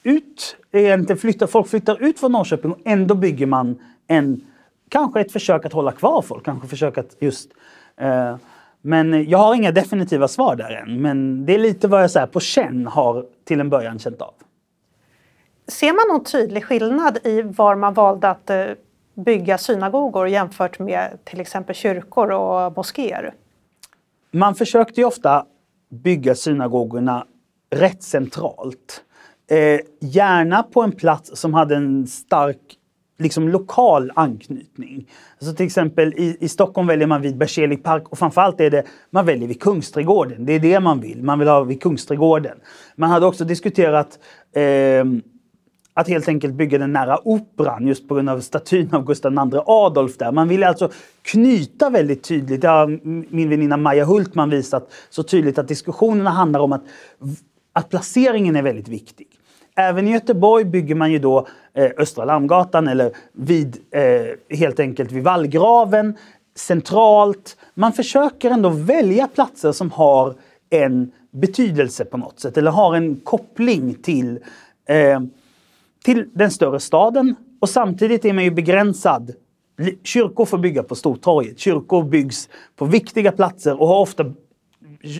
ut, 0.06 0.56
egentligen 0.72 1.18
flyttar, 1.18 1.46
folk 1.46 1.68
flyttar 1.68 2.02
ut 2.02 2.20
från 2.20 2.32
Norrköping 2.32 2.72
och 2.72 2.80
ändå 2.84 3.14
bygger 3.14 3.46
man 3.46 3.78
en, 4.06 4.40
kanske 4.88 5.20
ett 5.20 5.32
försök 5.32 5.64
att 5.64 5.72
hålla 5.72 5.92
kvar 5.92 6.22
folk, 6.22 6.44
kanske 6.44 6.68
försök 6.68 6.98
att 6.98 7.16
just 7.20 7.50
eh, 7.96 8.36
men 8.86 9.28
jag 9.28 9.38
har 9.38 9.54
inga 9.54 9.72
definitiva 9.72 10.28
svar 10.28 10.56
där 10.56 10.70
än. 10.70 11.02
Men 11.02 11.46
det 11.46 11.54
är 11.54 11.58
lite 11.58 11.88
vad 11.88 12.02
jag 12.02 12.10
så 12.10 12.18
här, 12.18 12.26
på 12.26 12.40
känn 12.40 12.86
har 12.86 13.26
till 13.44 13.60
en 13.60 13.70
början 13.70 13.98
känt 13.98 14.22
av. 14.22 14.34
Ser 15.68 15.92
man 15.92 16.16
någon 16.16 16.24
tydlig 16.24 16.64
skillnad 16.64 17.18
i 17.24 17.42
var 17.42 17.76
man 17.76 17.94
valde 17.94 18.28
att 18.28 18.50
eh, 18.50 18.64
bygga 19.14 19.58
synagogor 19.58 20.28
jämfört 20.28 20.78
med 20.78 21.18
till 21.24 21.40
exempel 21.40 21.74
kyrkor 21.74 22.30
och 22.30 22.76
moskéer? 22.76 23.34
Man 24.30 24.54
försökte 24.54 25.00
ju 25.00 25.06
ofta 25.06 25.46
bygga 25.88 26.34
synagogorna 26.34 27.26
rätt 27.70 28.02
centralt. 28.02 29.04
Eh, 29.50 29.80
gärna 30.00 30.62
på 30.62 30.82
en 30.82 30.92
plats 30.92 31.40
som 31.40 31.54
hade 31.54 31.76
en 31.76 32.06
stark 32.06 32.58
liksom 33.18 33.48
lokal 33.48 34.12
anknytning. 34.14 35.08
Alltså 35.38 35.56
till 35.56 35.66
exempel 35.66 36.14
i, 36.16 36.36
i 36.40 36.48
Stockholm 36.48 36.88
väljer 36.88 37.06
man 37.06 37.22
vid 37.22 37.36
Berzelii 37.36 37.76
park 37.76 38.08
och 38.08 38.18
framförallt 38.18 38.60
är 38.60 38.70
det 38.70 38.84
man 39.10 39.26
väljer 39.26 39.48
vid 39.48 39.62
Kungsträdgården. 39.62 40.46
Det 40.46 40.52
är 40.52 40.60
det 40.60 40.80
man 40.80 41.00
vill. 41.00 41.22
Man 41.22 41.38
vill 41.38 41.48
ha 41.48 41.62
vid 41.62 41.82
Kungsträdgården. 41.82 42.58
Man 42.96 43.10
hade 43.10 43.26
också 43.26 43.44
diskuterat 43.44 44.18
eh, 44.54 45.04
att 45.94 46.08
helt 46.08 46.28
enkelt 46.28 46.54
bygga 46.54 46.78
den 46.78 46.92
nära 46.92 47.28
Operan 47.28 47.86
just 47.86 48.08
på 48.08 48.14
grund 48.14 48.28
av 48.28 48.40
statyn 48.40 48.94
av 48.94 49.04
Gustav 49.04 49.32
II 49.32 49.60
Adolf 49.66 50.16
där. 50.18 50.32
Man 50.32 50.48
ville 50.48 50.68
alltså 50.68 50.90
knyta 51.22 51.90
väldigt 51.90 52.22
tydligt, 52.22 52.60
det 52.60 52.68
har 52.68 53.00
min 53.34 53.50
väninna 53.50 53.76
Maja 53.76 54.04
Hultman 54.04 54.50
visat 54.50 54.92
så 55.10 55.22
tydligt 55.22 55.58
att 55.58 55.68
diskussionerna 55.68 56.30
handlar 56.30 56.60
om 56.60 56.72
att, 56.72 56.84
att 57.72 57.88
placeringen 57.90 58.56
är 58.56 58.62
väldigt 58.62 58.88
viktig. 58.88 59.25
Även 59.76 60.08
i 60.08 60.12
Göteborg 60.12 60.64
bygger 60.64 60.94
man 60.94 61.12
ju 61.12 61.18
då 61.18 61.46
eh, 61.74 61.90
Östra 61.98 62.24
Lammgatan 62.24 62.88
eller 62.88 63.12
vid, 63.32 63.76
eh, 63.90 64.56
helt 64.58 64.80
enkelt 64.80 65.12
vid 65.12 65.24
vallgraven, 65.24 66.16
centralt. 66.54 67.56
Man 67.74 67.92
försöker 67.92 68.50
ändå 68.50 68.68
välja 68.68 69.28
platser 69.28 69.72
som 69.72 69.90
har 69.90 70.34
en 70.70 71.12
betydelse 71.30 72.04
på 72.04 72.16
något 72.16 72.40
sätt 72.40 72.56
eller 72.56 72.70
har 72.70 72.96
en 72.96 73.16
koppling 73.16 73.94
till, 73.94 74.38
eh, 74.88 75.20
till 76.04 76.28
den 76.32 76.50
större 76.50 76.80
staden. 76.80 77.34
Och 77.60 77.68
samtidigt 77.68 78.24
är 78.24 78.32
man 78.32 78.44
ju 78.44 78.50
begränsad. 78.50 79.34
Kyrkor 80.02 80.44
får 80.44 80.58
bygga 80.58 80.82
på 80.82 80.94
Stortorget. 80.94 81.58
Kyrkor 81.58 82.02
byggs 82.02 82.48
på 82.76 82.84
viktiga 82.84 83.32
platser 83.32 83.80
och 83.80 83.88
har 83.88 84.00
ofta 84.00 84.24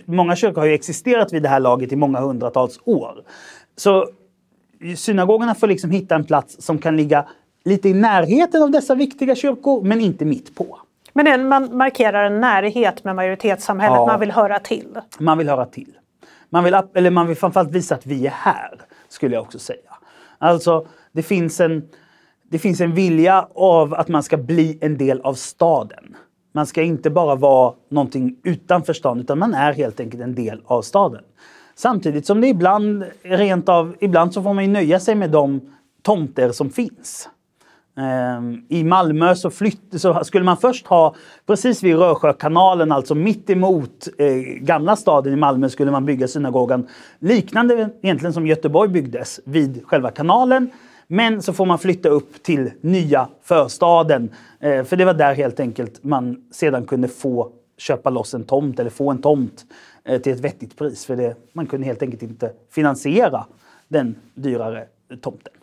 Många 0.05 0.35
kyrkor 0.35 0.61
har 0.61 0.67
ju 0.67 0.73
existerat 0.73 1.33
vid 1.33 1.43
det 1.43 1.49
här 1.49 1.59
laget 1.59 1.91
i 1.91 1.95
många 1.95 2.19
hundratals 2.19 2.79
år. 2.85 3.23
Så 3.75 4.09
synagogorna 4.97 5.55
får 5.55 5.67
liksom 5.67 5.91
hitta 5.91 6.15
en 6.15 6.23
plats 6.23 6.61
som 6.61 6.77
kan 6.77 6.97
ligga 6.97 7.25
lite 7.65 7.89
i 7.89 7.93
närheten 7.93 8.63
av 8.63 8.71
dessa 8.71 8.95
viktiga 8.95 9.35
kyrkor, 9.35 9.83
men 9.83 10.01
inte 10.01 10.25
mitt 10.25 10.55
på. 10.55 10.79
Men 11.13 11.27
en, 11.27 11.47
man 11.47 11.77
markerar 11.77 12.23
en 12.23 12.39
närhet 12.41 13.03
med 13.03 13.15
majoritetssamhället, 13.15 13.95
ja, 13.95 14.05
man 14.05 14.19
vill 14.19 14.31
höra 14.31 14.59
till? 14.59 14.99
Man 15.19 15.37
vill 15.37 15.49
höra 15.49 15.65
till. 15.65 15.93
Man 16.49 16.63
vill, 16.63 16.77
eller 16.95 17.09
man 17.09 17.27
vill 17.27 17.37
framförallt 17.37 17.71
visa 17.71 17.95
att 17.95 18.05
vi 18.05 18.27
är 18.27 18.31
här, 18.31 18.81
skulle 19.09 19.35
jag 19.35 19.43
också 19.43 19.59
säga. 19.59 19.91
Alltså, 20.37 20.87
det 21.11 21.23
finns 21.23 21.59
en, 21.59 21.89
det 22.49 22.59
finns 22.59 22.81
en 22.81 22.93
vilja 22.93 23.47
av 23.55 23.93
att 23.93 24.07
man 24.07 24.23
ska 24.23 24.37
bli 24.37 24.77
en 24.81 24.97
del 24.97 25.21
av 25.21 25.33
staden. 25.33 26.15
Man 26.53 26.65
ska 26.65 26.81
inte 26.81 27.09
bara 27.09 27.35
vara 27.35 27.73
någonting 27.89 28.35
utanför 28.43 28.93
staden, 28.93 29.23
utan 29.23 29.39
man 29.39 29.53
är 29.53 29.73
helt 29.73 29.99
enkelt 29.99 30.23
en 30.23 30.35
del 30.35 30.61
av 30.65 30.81
staden. 30.81 31.23
Samtidigt 31.77 32.25
som 32.25 32.41
det 32.41 32.47
ibland 32.47 33.03
rent 33.23 33.69
av, 33.69 33.95
ibland 33.99 34.33
så 34.33 34.43
får 34.43 34.53
man 34.53 34.63
ju 34.63 34.71
nöja 34.71 34.99
sig 34.99 35.15
med 35.15 35.29
de 35.29 35.61
tomter 36.01 36.51
som 36.51 36.69
finns. 36.69 37.29
Ehm, 37.97 38.61
I 38.69 38.83
Malmö 38.83 39.35
så, 39.35 39.49
flytt, 39.49 40.01
så 40.01 40.23
skulle 40.23 40.45
man 40.45 40.57
först 40.57 40.87
ha, 40.87 41.15
precis 41.45 41.83
vid 41.83 41.95
Rörsjökanalen, 41.95 42.91
alltså 42.91 43.15
mitt 43.15 43.49
emot 43.49 44.07
eh, 44.17 44.27
gamla 44.61 44.95
staden 44.95 45.33
i 45.33 45.35
Malmö, 45.35 45.69
skulle 45.69 45.91
man 45.91 46.05
bygga 46.05 46.27
synagogan. 46.27 46.87
Liknande 47.19 47.89
egentligen 48.01 48.33
som 48.33 48.47
Göteborg 48.47 48.89
byggdes, 48.89 49.39
vid 49.43 49.85
själva 49.85 50.11
kanalen. 50.11 50.69
Men 51.07 51.41
så 51.41 51.53
får 51.53 51.65
man 51.65 51.79
flytta 51.79 52.09
upp 52.09 52.43
till 52.43 52.71
nya 52.81 53.27
förstaden. 53.43 54.29
Eh, 54.59 54.83
för 54.83 54.95
det 54.95 55.05
var 55.05 55.13
där 55.13 55.33
helt 55.33 55.59
enkelt 55.59 56.03
man 56.03 56.37
sedan 56.51 56.85
kunde 56.85 57.07
få 57.07 57.51
köpa 57.77 58.09
loss 58.09 58.33
en 58.33 58.43
tomt 58.43 58.79
eller 58.79 58.89
få 58.89 59.11
en 59.11 59.21
tomt 59.21 59.65
till 60.23 60.33
ett 60.33 60.39
vettigt 60.39 60.77
pris. 60.77 61.05
För 61.05 61.15
det, 61.15 61.35
man 61.53 61.65
kunde 61.67 61.85
helt 61.87 62.01
enkelt 62.01 62.23
inte 62.23 62.51
finansiera 62.71 63.45
den 63.87 64.15
dyrare 64.33 64.85
tomten. 65.21 65.53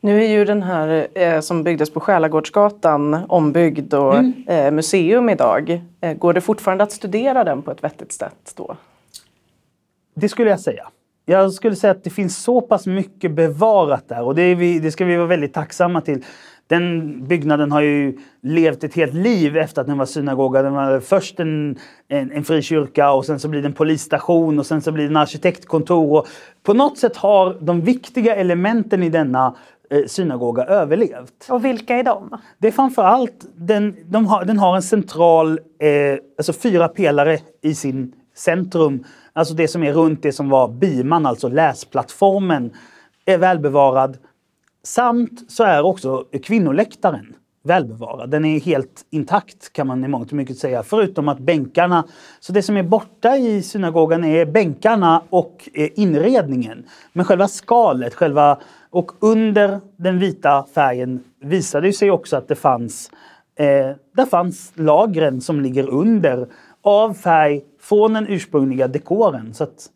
Nu 0.00 0.24
är 0.24 0.28
ju 0.28 0.44
den 0.44 0.62
här 0.62 1.08
eh, 1.14 1.40
som 1.40 1.62
byggdes 1.62 1.90
på 1.90 2.00
Själagårdsgatan 2.00 3.14
ombyggd 3.28 3.94
och 3.94 4.14
Mm. 4.16 4.32
eh, 4.48 4.70
museum 4.70 5.28
idag. 5.28 5.82
Eh, 6.00 6.12
går 6.16 6.32
det 6.32 6.40
fortfarande 6.40 6.84
att 6.84 6.92
studera 6.92 7.44
den 7.44 7.62
på 7.62 7.70
ett 7.70 7.84
vettigt 7.84 8.12
sätt 8.12 8.52
då? 8.56 8.76
Det 10.14 10.28
skulle 10.28 10.50
jag 10.50 10.60
säga. 10.60 10.88
Jag 11.26 11.52
skulle 11.52 11.76
säga 11.76 11.90
att 11.90 12.04
det 12.04 12.10
finns 12.10 12.42
så 12.42 12.60
pass 12.60 12.86
mycket 12.86 13.30
bevarat 13.32 14.08
där 14.08 14.22
och 14.22 14.34
det, 14.34 14.54
vi, 14.54 14.78
det 14.78 14.92
ska 14.92 15.04
vi 15.04 15.16
vara 15.16 15.26
väldigt 15.26 15.54
tacksamma 15.54 16.00
till. 16.00 16.24
Den 16.70 17.14
byggnaden 17.26 17.72
har 17.72 17.80
ju 17.80 18.18
levt 18.42 18.84
ett 18.84 18.94
helt 18.94 19.14
liv 19.14 19.56
efter 19.56 19.80
att 19.80 19.86
den 19.86 19.98
var 19.98 20.06
synagoga. 20.06 20.62
Den 20.62 20.72
var 20.72 21.00
först 21.00 21.40
en, 21.40 21.78
en, 22.08 22.32
en 22.32 22.44
frikyrka 22.44 23.12
och 23.12 23.26
sen 23.26 23.40
så 23.40 23.48
blir 23.48 23.62
det 23.62 23.68
en 23.68 23.72
polisstation 23.72 24.58
och 24.58 24.66
sen 24.66 24.82
så 24.82 24.92
blir 24.92 25.04
det 25.04 25.10
en 25.10 25.16
arkitektkontor. 25.16 26.18
Och 26.18 26.28
på 26.62 26.74
något 26.74 26.98
sätt 26.98 27.16
har 27.16 27.56
de 27.60 27.80
viktiga 27.80 28.36
elementen 28.36 29.02
i 29.02 29.08
denna 29.08 29.54
eh, 29.90 30.04
synagoga 30.06 30.64
överlevt. 30.64 31.46
Och 31.48 31.64
vilka 31.64 31.96
är 31.96 32.04
de? 32.04 32.38
Det 32.58 32.68
är 32.68 32.72
framförallt, 32.72 33.46
den, 33.54 33.96
de 34.04 34.26
har, 34.26 34.44
den 34.44 34.58
har 34.58 34.76
en 34.76 34.82
central, 34.82 35.60
eh, 35.78 36.18
alltså 36.38 36.52
fyra 36.52 36.88
pelare 36.88 37.38
i 37.62 37.74
sin 37.74 38.12
centrum. 38.34 39.04
Alltså 39.32 39.54
det 39.54 39.68
som 39.68 39.82
är 39.82 39.92
runt 39.92 40.22
det 40.22 40.32
som 40.32 40.48
var 40.48 40.68
biman, 40.68 41.26
alltså 41.26 41.48
läsplattformen, 41.48 42.70
är 43.24 43.38
välbevarad. 43.38 44.18
Samt 44.82 45.50
så 45.50 45.64
är 45.64 45.82
också 45.82 46.24
kvinnoläktaren 46.42 47.34
välbevarad. 47.62 48.30
Den 48.30 48.44
är 48.44 48.60
helt 48.60 49.06
intakt 49.10 49.72
kan 49.72 49.86
man 49.86 50.04
i 50.04 50.08
mångt 50.08 50.30
och 50.30 50.36
mycket 50.36 50.58
säga. 50.58 50.82
Förutom 50.82 51.28
att 51.28 51.38
bänkarna, 51.38 52.04
så 52.40 52.52
det 52.52 52.62
som 52.62 52.76
är 52.76 52.82
borta 52.82 53.36
i 53.36 53.62
synagogan 53.62 54.24
är 54.24 54.46
bänkarna 54.46 55.22
och 55.30 55.68
eh, 55.74 55.88
inredningen. 55.94 56.84
Men 57.12 57.24
själva 57.24 57.48
skalet, 57.48 58.14
själva, 58.14 58.58
och 58.90 59.12
under 59.20 59.80
den 59.96 60.18
vita 60.18 60.66
färgen 60.74 61.24
visade 61.40 61.86
det 61.86 61.92
sig 61.92 62.10
också 62.10 62.36
att 62.36 62.48
det 62.48 62.54
fanns, 62.54 63.10
eh, 63.54 63.66
där 64.16 64.26
fanns 64.26 64.72
lagren 64.74 65.40
som 65.40 65.60
ligger 65.60 65.88
under 65.88 66.48
av 66.82 67.14
färg 67.14 67.62
från 67.80 68.12
den 68.12 68.26
ursprungliga 68.28 68.88
dekoren. 68.88 69.54
Så 69.54 69.64
att 69.64 69.90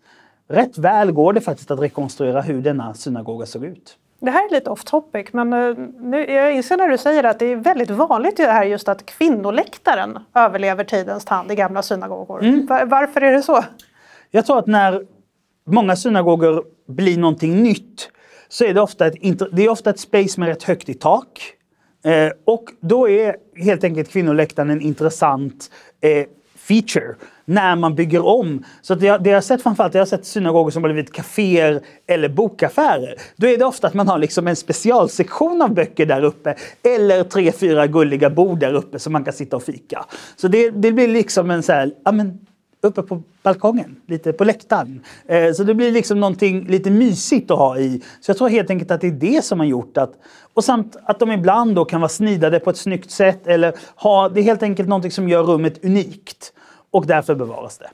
rätt 0.49 0.79
väl 0.79 1.13
går 1.13 1.33
det 1.33 1.41
faktiskt 1.41 1.71
att 1.71 1.81
rekonstruera 1.81 2.41
hur 2.41 2.63
denna 2.63 2.95
synagoga 2.95 3.47
såg 3.47 3.65
ut. 3.65 3.99
Det 4.25 4.31
här 4.31 4.49
är 4.49 4.51
lite 4.53 4.71
off 4.71 4.85
topic, 4.85 5.27
men 5.33 5.53
eh, 5.53 5.75
nu, 6.01 6.25
jag 6.31 6.55
inser 6.55 6.77
när 6.77 6.89
du 6.89 6.99
säger 6.99 7.25
att 7.25 7.39
det 7.39 7.47
är 7.47 7.57
väldigt 7.57 7.91
vanligt 7.91 8.37
det 8.37 8.43
här 8.47 8.65
just 8.65 8.89
att 8.89 9.07
kvinnoläktaren 9.07 10.19
överlever 10.35 10.85
tidens 10.85 11.25
tand 11.25 11.53
i 11.53 11.55
gamla 11.55 11.83
synagogor. 11.83 12.67
Va- 12.69 12.85
Varför 12.85 13.21
är 13.21 13.33
det 13.33 13.43
så? 13.43 13.65
Jag 14.31 14.47
tror 14.47 14.59
att 14.59 14.67
när 14.67 15.03
många 15.67 15.97
synagogor 15.97 16.65
blir 16.89 17.19
någonting 17.19 17.63
nytt 17.63 18.11
så 18.49 18.65
är 18.65 18.75
det 18.75 18.81
ofta 18.81 19.07
ett, 19.07 19.15
det 19.53 19.63
är 19.65 19.69
ofta 19.69 19.91
ett 19.91 20.01
space 20.01 20.41
med 20.41 20.49
rätt 20.49 20.63
högt 20.63 20.89
i 20.89 20.95
tak. 20.95 21.53
Eh, 22.05 22.33
och 22.45 22.65
då 22.81 23.09
är 23.09 23.37
helt 23.57 23.85
enkelt 23.85 24.09
kvinnoläktaren 24.11 24.71
en 24.71 24.81
intressant 24.81 25.71
eh, 26.01 26.27
feature 26.57 27.15
när 27.45 27.77
man 27.77 27.95
bygger 27.95 28.27
om. 28.27 28.65
Så 28.83 28.93
att 28.93 29.01
det, 29.01 29.19
det 29.19 29.31
jag 29.31 29.37
har 29.37 29.41
sett 29.41 29.63
framförallt, 29.63 29.95
jag 29.95 30.01
har 30.01 30.07
sett 30.07 30.27
synagogor 30.27 30.71
som 30.71 30.83
har 30.83 30.93
blivit 30.93 31.13
kaféer 31.13 31.81
eller 32.07 32.29
bokaffärer. 32.29 33.15
Då 33.37 33.47
är 33.47 33.59
det 33.59 33.65
ofta 33.65 33.87
att 33.87 33.95
man 33.95 34.09
har 34.09 34.19
liksom 34.19 34.49
en 34.49 34.57
specialsektion 34.57 35.63
av 35.63 35.75
böcker 35.75 36.07
där 36.07 36.25
uppe. 36.25 36.55
Eller 36.83 37.25
tre, 37.25 37.53
fyra 37.53 37.87
gulliga 37.87 38.31
bord 38.31 38.59
där 38.59 38.73
uppe 38.73 38.99
som 38.99 39.13
man 39.13 39.25
kan 39.25 39.33
sitta 39.33 39.57
och 39.57 39.63
fika. 39.63 40.05
Så 40.37 40.49
det, 40.49 40.71
det 40.71 40.93
blir 40.93 41.09
liksom 41.09 41.51
en 41.51 41.63
så 41.63 41.73
här, 41.73 41.93
ja 42.05 42.13
men 42.13 42.39
uppe 42.85 43.03
på 43.03 43.23
balkongen, 43.43 43.97
lite 44.07 44.33
på 44.33 44.45
läktaren. 44.45 45.01
Eh, 45.27 45.53
så 45.53 45.65
det 45.65 45.75
blir 45.75 45.93
liksom 45.93 46.21
någonting 46.21 46.67
lite 46.67 46.91
mysigt 46.91 47.51
att 47.51 47.59
ha 47.59 47.79
i. 47.79 48.01
Så 48.21 48.31
jag 48.31 48.39
tror 48.39 48.49
helt 48.49 48.71
enkelt 48.71 48.91
att 48.91 49.01
det 49.01 49.07
är 49.07 49.11
det 49.11 49.45
som 49.45 49.59
har 49.59 49.67
gjort 49.67 49.97
att... 49.97 50.13
Och 50.55 50.65
samt 50.65 50.97
att 51.05 51.19
de 51.19 51.33
ibland 51.33 51.75
då 51.75 51.85
kan 51.85 52.01
vara 52.01 52.09
snidade 52.09 52.61
på 52.61 52.71
ett 52.71 52.77
snyggt 52.77 53.11
sätt 53.11 53.47
eller 53.47 53.75
ha... 53.97 54.29
Det 54.29 54.41
är 54.41 54.45
helt 54.45 54.63
enkelt 54.63 54.89
någonting 54.89 55.11
som 55.11 55.29
gör 55.29 55.43
rummet 55.43 55.85
unikt. 55.85 56.53
Och 56.95 57.07
därför 57.07 57.35
bevaras 57.35 57.79
det. 57.79 57.91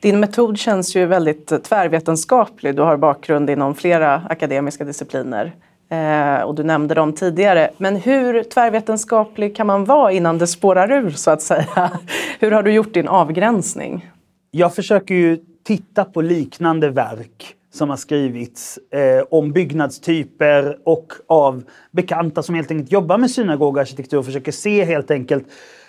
Din 0.00 0.20
metod 0.20 0.58
känns 0.58 0.96
ju 0.96 1.06
väldigt 1.06 1.64
tvärvetenskaplig. 1.64 2.76
Du 2.76 2.82
har 2.82 2.96
bakgrund 2.96 3.50
inom 3.50 3.74
flera 3.74 4.22
akademiska 4.28 4.84
discipliner. 4.84 5.52
Eh, 5.90 6.42
och 6.42 6.54
du 6.54 6.62
nämnde 6.62 6.94
dem 6.94 7.12
tidigare. 7.12 7.70
Men 7.76 7.96
hur 7.96 8.42
tvärvetenskaplig 8.42 9.56
kan 9.56 9.66
man 9.66 9.84
vara 9.84 10.12
innan 10.12 10.38
det 10.38 10.46
spårar 10.46 10.92
ur 10.92 11.10
så 11.10 11.30
att 11.30 11.42
säga? 11.42 11.90
Hur 12.40 12.50
har 12.50 12.62
du 12.62 12.72
gjort 12.72 12.94
din 12.94 13.08
avgränsning? 13.08 14.10
Jag 14.50 14.74
försöker 14.74 15.14
ju 15.14 15.38
titta 15.64 16.04
på 16.04 16.20
liknande 16.20 16.90
verk 16.90 17.54
som 17.72 17.90
har 17.90 17.96
skrivits 17.96 18.78
eh, 18.92 19.24
om 19.30 19.52
byggnadstyper 19.52 20.78
och 20.84 21.12
av 21.26 21.62
bekanta 21.90 22.42
som 22.42 22.54
helt 22.54 22.70
enkelt 22.70 22.92
jobbar 22.92 23.18
med 23.18 23.30
synagogarkitektur 23.30 24.18
och 24.18 24.24
försöker 24.24 24.52
se 24.52 24.84
helt 24.84 25.10
enkelt 25.10 25.46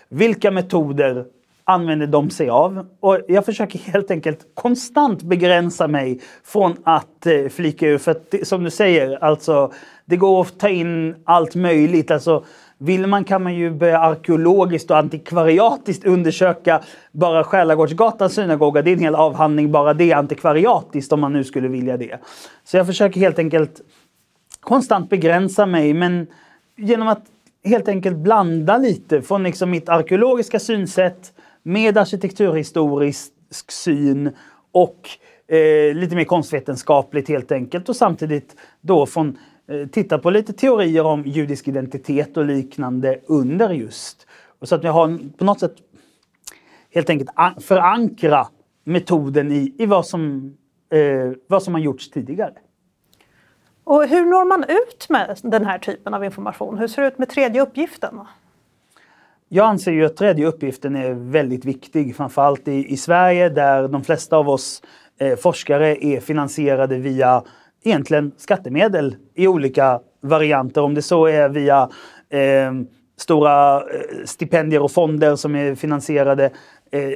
vilka 0.09 0.51
metoder 0.51 1.25
använder 1.63 2.07
de 2.07 2.29
sig 2.29 2.49
av. 2.49 2.87
Och 2.99 3.19
jag 3.27 3.45
försöker 3.45 3.79
helt 3.79 4.11
enkelt 4.11 4.47
konstant 4.53 5.23
begränsa 5.23 5.87
mig 5.87 6.19
från 6.43 6.75
att 6.83 7.25
eh, 7.25 7.47
flika 7.49 7.87
ur. 7.87 7.97
För 7.97 8.11
att 8.11 8.31
det, 8.31 8.47
som 8.47 8.63
du 8.63 8.71
säger, 8.71 9.23
alltså, 9.23 9.71
det 10.05 10.17
går 10.17 10.41
att 10.41 10.59
ta 10.59 10.69
in 10.69 11.15
allt 11.25 11.55
möjligt. 11.55 12.11
Alltså, 12.11 12.43
vill 12.77 13.07
man 13.07 13.23
kan 13.23 13.43
man 13.43 13.55
ju 13.55 13.71
börja 13.71 13.99
arkeologiskt 13.99 14.91
och 14.91 14.97
antikvariatiskt 14.97 16.05
undersöka 16.05 16.81
bara 17.11 17.43
Själagårdsgatans 17.43 18.33
synagoga. 18.33 18.81
Det 18.81 18.89
är 18.89 18.93
en 18.93 18.99
hel 18.99 19.15
avhandling 19.15 19.71
bara 19.71 19.93
det 19.93 20.13
antikvariatiskt 20.13 21.13
om 21.13 21.19
man 21.19 21.33
nu 21.33 21.43
skulle 21.43 21.67
vilja 21.67 21.97
det. 21.97 22.19
Så 22.63 22.77
jag 22.77 22.85
försöker 22.85 23.19
helt 23.19 23.39
enkelt 23.39 23.81
konstant 24.59 25.09
begränsa 25.09 25.65
mig 25.65 25.93
men 25.93 26.27
genom 26.77 27.07
att 27.07 27.23
helt 27.63 27.87
enkelt 27.87 28.17
blanda 28.17 28.77
lite 28.77 29.21
från 29.21 29.43
liksom 29.43 29.69
mitt 29.69 29.89
arkeologiska 29.89 30.59
synsätt 30.59 31.33
med 31.63 31.97
arkitekturhistorisk 31.97 33.71
syn 33.71 34.35
och 34.71 35.09
eh, 35.47 35.95
lite 35.95 36.15
mer 36.15 36.23
konstvetenskapligt 36.23 37.29
helt 37.29 37.51
enkelt 37.51 37.89
och 37.89 37.95
samtidigt 37.95 38.55
då 38.81 39.05
från 39.05 39.37
eh, 39.67 39.87
titta 39.87 40.17
på 40.17 40.29
lite 40.29 40.53
teorier 40.53 41.05
om 41.05 41.23
judisk 41.25 41.67
identitet 41.67 42.37
och 42.37 42.45
liknande 42.45 43.19
under 43.27 43.69
just. 43.69 44.27
Och 44.59 44.67
så 44.67 44.75
att 44.75 44.83
vi 44.83 44.87
har 44.87 45.37
på 45.37 45.45
något 45.45 45.59
sätt 45.59 45.75
helt 46.93 47.09
enkelt 47.09 47.29
förankra 47.59 48.47
metoden 48.83 49.51
i, 49.51 49.75
i 49.77 49.85
vad, 49.85 50.05
som, 50.05 50.53
eh, 50.93 51.31
vad 51.47 51.63
som 51.63 51.73
har 51.73 51.81
gjorts 51.81 52.09
tidigare. 52.09 52.53
Och 53.83 54.07
hur 54.07 54.25
når 54.25 54.45
man 54.45 54.63
ut 54.63 55.09
med 55.09 55.39
den 55.43 55.65
här 55.65 55.79
typen 55.79 56.13
av 56.13 56.23
information? 56.23 56.77
Hur 56.77 56.87
ser 56.87 57.01
det 57.01 57.07
ut 57.07 57.17
med 57.17 57.29
tredje 57.29 57.61
uppgiften? 57.61 58.19
Jag 59.53 59.65
anser 59.67 59.91
ju 59.91 60.05
att 60.05 60.17
tredje 60.17 60.45
uppgiften 60.45 60.95
är 60.95 61.13
väldigt 61.13 61.65
viktig, 61.65 62.15
framförallt 62.15 62.67
i, 62.67 62.93
i 62.93 62.97
Sverige 62.97 63.49
där 63.49 63.87
de 63.87 64.03
flesta 64.03 64.37
av 64.37 64.49
oss 64.49 64.81
eh, 65.17 65.35
forskare 65.35 66.05
är 66.05 66.19
finansierade 66.19 66.97
via 66.97 67.43
egentligen 67.83 68.31
skattemedel 68.37 69.15
i 69.33 69.47
olika 69.47 69.99
varianter. 70.21 70.81
Om 70.81 70.93
det 70.93 71.01
så 71.01 71.25
är 71.25 71.49
via 71.49 71.89
eh, 72.29 72.71
stora 73.17 73.77
eh, 73.77 74.25
stipendier 74.25 74.81
och 74.81 74.91
fonder 74.91 75.35
som 75.35 75.55
är 75.55 75.75
finansierade 75.75 76.45
eh, 76.91 77.11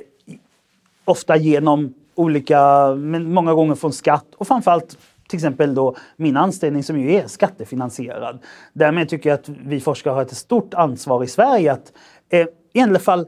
ofta 1.06 1.36
genom 1.36 1.94
olika, 2.16 2.96
men 2.96 3.34
många 3.34 3.54
gånger 3.54 3.76
från 3.76 3.94
skatt 3.94 4.28
och 4.38 4.48
framförallt 4.48 4.98
till 5.28 5.38
exempel 5.38 5.76
då 5.76 5.96
min 6.16 6.38
anställning 6.38 6.84
som 6.84 7.00
ju 7.00 7.14
är 7.14 7.28
skattefinansierad. 7.28 8.40
Därmed 8.74 9.10
tycker 9.10 9.30
jag 9.30 9.40
att 9.40 9.50
vi 9.50 9.80
forskare 9.80 10.14
har 10.14 10.22
ett 10.22 10.38
stort 10.38 10.74
ansvar 10.74 11.24
i 11.24 11.28
Sverige 11.28 11.72
att 11.72 11.94
eh, 12.42 12.48
i 12.74 12.82
alla 12.82 13.00
fall 13.00 13.26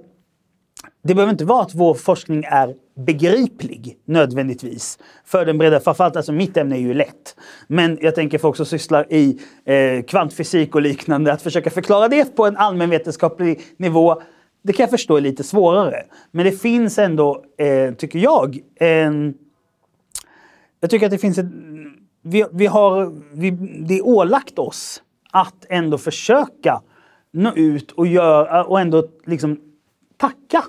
det 1.04 1.15
behöver 1.15 1.32
inte 1.32 1.46
vara 1.46 1.62
att 1.62 1.76
vår 1.76 1.93
forskning 1.93 2.43
är 2.43 2.76
begriplig 2.96 3.98
nödvändigtvis 4.06 5.00
för 5.26 5.46
den 5.46 5.58
breda, 5.58 5.80
framförallt 5.80 6.15
alltså 6.15 6.32
mitt 6.32 6.58
ämne 6.58 6.76
är 6.76 6.80
ju 6.80 6.93
lätt. 6.93 7.36
Men 7.67 7.98
jag 8.02 8.15
tänker 8.15 8.38
folk 8.38 8.56
som 8.56 8.65
sysslar 8.65 9.13
i 9.13 9.39
eh, 9.65 10.04
kvantfysik 10.04 10.76
och 10.76 10.82
liknande, 10.82 11.34
att 11.34 11.41
försöka 11.41 11.70
förklara 11.70 12.08
det 12.08 12.36
på 12.36 12.46
en 12.46 12.58
allmänvetenskaplig 12.58 13.62
nivå, 13.78 14.22
det 14.63 14.74
kan 14.74 14.84
jag 14.84 14.89
förstå 14.89 15.17
är 15.17 15.22
lite 15.22 15.43
svårare. 15.43 16.04
Men 16.32 16.46
det 16.46 16.52
finns 16.52 17.00
ändå, 17.00 17.43
eh, 17.58 17.93
tycker 17.93 18.20
jag, 18.20 18.60
en... 18.76 19.34
Jag 20.80 20.89
tycker 20.89 21.06
att 21.06 21.12
det 21.12 21.17
finns 21.17 21.38
ett... 21.38 21.46
Vi, 22.22 22.46
vi 22.52 22.65
har, 22.65 23.13
vi, 23.34 23.52
det 23.88 23.98
är 23.98 24.06
ålagt 24.06 24.60
oss 24.60 25.02
att 25.32 25.65
ändå 25.70 25.98
försöka 25.98 26.82
nå 27.32 27.54
ut 27.56 27.92
och, 27.92 28.08
göra, 28.08 28.63
och 28.63 28.80
ändå 28.80 29.08
liksom 29.26 29.60
tacka 30.18 30.63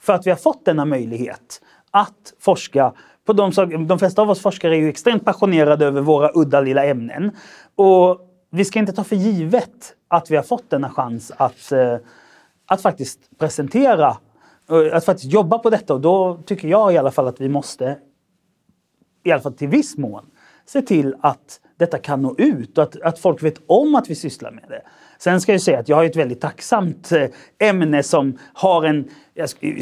för 0.00 0.12
att 0.12 0.26
vi 0.26 0.30
har 0.30 0.36
fått 0.36 0.64
denna 0.64 0.84
möjlighet 0.84 1.62
att 1.90 2.34
forska 2.38 2.92
på 3.28 3.32
de, 3.32 3.86
de 3.86 3.98
flesta 3.98 4.22
av 4.22 4.30
oss 4.30 4.40
forskare 4.40 4.76
är 4.76 4.80
ju 4.80 4.88
extremt 4.88 5.24
passionerade 5.24 5.86
över 5.86 6.00
våra 6.00 6.30
udda 6.34 6.60
lilla 6.60 6.84
ämnen. 6.84 7.30
Och 7.74 8.20
vi 8.50 8.64
ska 8.64 8.78
inte 8.78 8.92
ta 8.92 9.04
för 9.04 9.16
givet 9.16 9.94
att 10.08 10.30
vi 10.30 10.36
har 10.36 10.42
fått 10.42 10.70
denna 10.70 10.90
chans 10.90 11.32
att, 11.36 11.72
eh, 11.72 11.96
att 12.66 12.82
faktiskt 12.82 13.38
presentera, 13.38 14.16
eh, 14.70 14.96
att 14.96 15.04
faktiskt 15.04 15.32
jobba 15.32 15.58
på 15.58 15.70
detta. 15.70 15.94
Och 15.94 16.00
då 16.00 16.42
tycker 16.46 16.68
jag 16.68 16.92
i 16.92 16.98
alla 16.98 17.10
fall 17.10 17.26
att 17.26 17.40
vi 17.40 17.48
måste, 17.48 17.98
i 19.24 19.32
alla 19.32 19.42
fall 19.42 19.54
till 19.54 19.68
viss 19.68 19.96
mån, 19.96 20.26
se 20.66 20.82
till 20.82 21.16
att 21.20 21.60
detta 21.76 21.98
kan 21.98 22.22
nå 22.22 22.34
ut 22.38 22.78
och 22.78 22.84
att, 22.84 23.00
att 23.00 23.18
folk 23.18 23.42
vet 23.42 23.60
om 23.66 23.94
att 23.94 24.10
vi 24.10 24.14
sysslar 24.14 24.50
med 24.50 24.64
det. 24.68 24.82
Sen 25.18 25.40
ska 25.40 25.52
jag 25.52 25.60
säga 25.60 25.78
att 25.78 25.88
jag 25.88 25.96
har 25.96 26.04
ett 26.04 26.16
väldigt 26.16 26.40
tacksamt 26.40 27.12
eh, 27.12 27.68
ämne 27.68 28.02
som 28.02 28.38
har 28.52 28.84
en, 28.84 29.08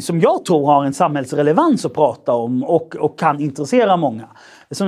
som 0.01 0.19
jag 0.19 0.45
tror 0.45 0.65
har 0.65 0.85
en 0.85 0.93
samhällsrelevans 0.93 1.85
att 1.85 1.93
prata 1.93 2.33
om 2.33 2.63
och, 2.63 2.95
och 2.95 3.19
kan 3.19 3.39
intressera 3.39 3.97
många. 3.97 4.27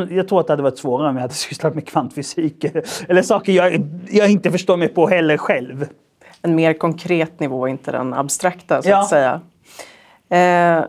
Jag 0.09 0.27
tror 0.27 0.39
att 0.39 0.47
det 0.47 0.53
hade 0.53 0.63
varit 0.63 0.77
svårare 0.77 1.09
om 1.09 1.15
jag 1.15 1.21
hade 1.21 1.33
sysslat 1.49 1.75
med 1.75 1.88
kvantfysik 1.88 2.65
eller 3.07 3.21
saker 3.21 3.53
jag, 3.53 3.88
jag 4.09 4.31
inte 4.31 4.51
förstår 4.51 4.77
mig 4.77 4.88
på 4.88 5.07
heller 5.07 5.38
själv. 5.38 5.88
En 6.41 6.55
mer 6.55 6.73
konkret 6.73 7.39
nivå, 7.39 7.67
inte 7.67 7.91
den 7.91 8.13
abstrakta 8.13 8.81
så 8.81 8.89
ja. 8.89 8.99
att 8.99 9.09
säga. 9.09 9.41
Eh, 10.29 10.85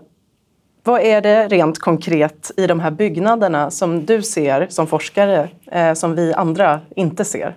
vad 0.82 1.00
är 1.00 1.20
det 1.20 1.48
rent 1.48 1.78
konkret 1.78 2.50
i 2.56 2.66
de 2.66 2.80
här 2.80 2.90
byggnaderna 2.90 3.70
som 3.70 4.06
du 4.06 4.22
ser 4.22 4.66
som 4.70 4.86
forskare 4.86 5.48
eh, 5.72 5.94
som 5.94 6.14
vi 6.14 6.34
andra 6.34 6.80
inte 6.96 7.24
ser? 7.24 7.56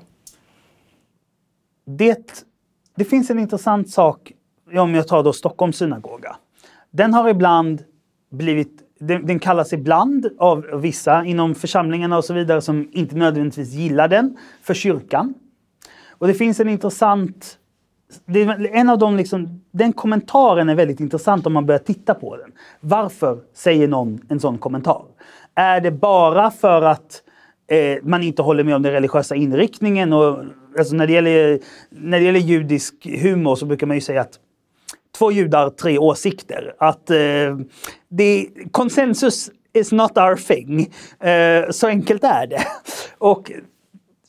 Det, 1.86 2.46
det 2.96 3.06
finns 3.06 3.30
en 3.30 3.39
intressant 3.39 3.89
sak 3.89 4.32
om 4.76 4.96
jag 4.96 5.08
tar 5.08 5.24
då 5.24 5.34
Stockholms 5.34 5.78
synagoga. 5.78 6.36
Den 6.91 7.13
har 7.13 7.30
ibland 7.30 7.84
blivit 8.32 8.80
den, 9.00 9.26
den, 9.26 9.39
kallas 9.39 9.74
ibland 9.74 10.30
av 10.38 10.62
vissa 10.62 11.26
inom 11.26 11.56
församlingarna 11.56 12.17
och 12.17 12.26
så 12.26 12.34
vidare 12.34 12.62
som 12.62 12.89
inte 12.91 13.15
nödvändigtvis 13.15 13.74
gillar 13.74 14.08
den 14.08 14.38
för 14.62 14.74
kyrkan. 14.74 15.34
Och 16.10 16.28
det 16.28 16.34
finns 16.34 16.60
en 16.60 16.69
intressant 16.69 17.60
det 18.26 18.41
en 18.72 18.89
av 18.89 18.98
de 18.98 19.17
liksom, 19.17 19.62
den 19.72 19.93
kommentaren 19.93 20.69
är 20.69 20.76
väldigt 20.76 21.00
intressant 21.00 21.46
om 21.46 21.54
man 21.54 21.65
börjar 21.65 21.80
titta 21.80 22.13
på 22.13 22.38
den. 22.38 22.52
Varför 22.80 23.39
säger 23.54 23.88
någon 23.88 24.22
en 24.30 24.39
sån 24.39 24.58
kommentar? 24.58 25.06
Är 25.56 25.82
det 25.82 25.91
bara 25.91 26.52
för 26.52 26.82
att 26.82 27.24
eh, 27.67 27.98
man 28.04 28.24
inte 28.24 28.41
håller 28.41 28.63
med 28.63 28.76
om 28.76 28.82
den 28.82 28.91
religiösa 28.91 29.36
inriktningen? 29.36 30.13
Och, 30.13 30.46
alltså 30.77 30.95
när, 30.95 31.07
det 31.07 31.13
gäller, 31.13 31.59
när 31.89 32.19
det 32.19 32.25
gäller 32.25 32.39
judisk 32.39 32.93
humor 33.21 33.55
så 33.55 33.65
brukar 33.65 33.88
man 33.88 33.97
ju 33.97 34.01
säga 34.01 34.21
att 34.21 34.39
två 35.17 35.31
judar, 35.31 35.69
tre 35.69 35.97
åsikter. 35.97 36.75
Att 36.77 37.09
eh, 37.09 37.17
det, 38.09 38.47
konsensus 38.71 39.51
is 39.73 39.91
not 39.91 40.17
our 40.17 40.36
thing. 40.36 40.93
Eh, 41.29 41.69
så 41.71 41.88
enkelt 41.88 42.23
är 42.23 42.47
det. 42.47 42.62
Och 43.17 43.51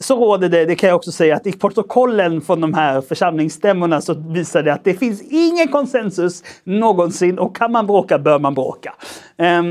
så 0.01 0.17
råder 0.17 0.49
det, 0.49 0.65
det 0.65 0.75
kan 0.75 0.89
jag 0.89 0.97
också 0.97 1.13
säga, 1.13 1.37
att 1.37 1.47
i 1.47 1.53
protokollen 1.53 2.41
från 2.41 2.61
de 2.61 2.75
här 2.75 3.01
församlingsstämmorna 3.01 4.01
så 4.01 4.15
visar 4.15 4.63
det 4.63 4.73
att 4.73 4.85
det 4.85 4.95
finns 4.95 5.23
ingen 5.23 5.69
konsensus 5.69 6.43
någonsin 6.65 7.39
och 7.39 7.57
kan 7.57 7.73
man 7.73 7.87
bråka 7.87 8.19
bör 8.19 8.39
man 8.39 8.55
bråka. 8.55 8.95
Eh, 9.37 9.63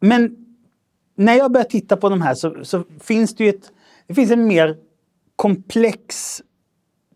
men 0.00 0.36
när 1.16 1.34
jag 1.34 1.52
börjar 1.52 1.64
titta 1.64 1.96
på 1.96 2.08
de 2.08 2.22
här 2.22 2.34
så, 2.34 2.54
så, 2.62 2.84
finns 3.00 3.34
det 3.34 3.44
ju 3.44 3.50
ett, 3.50 3.72
det 4.06 4.14
finns 4.14 4.30
en 4.30 4.46
mer 4.46 4.76
komplex 5.36 6.42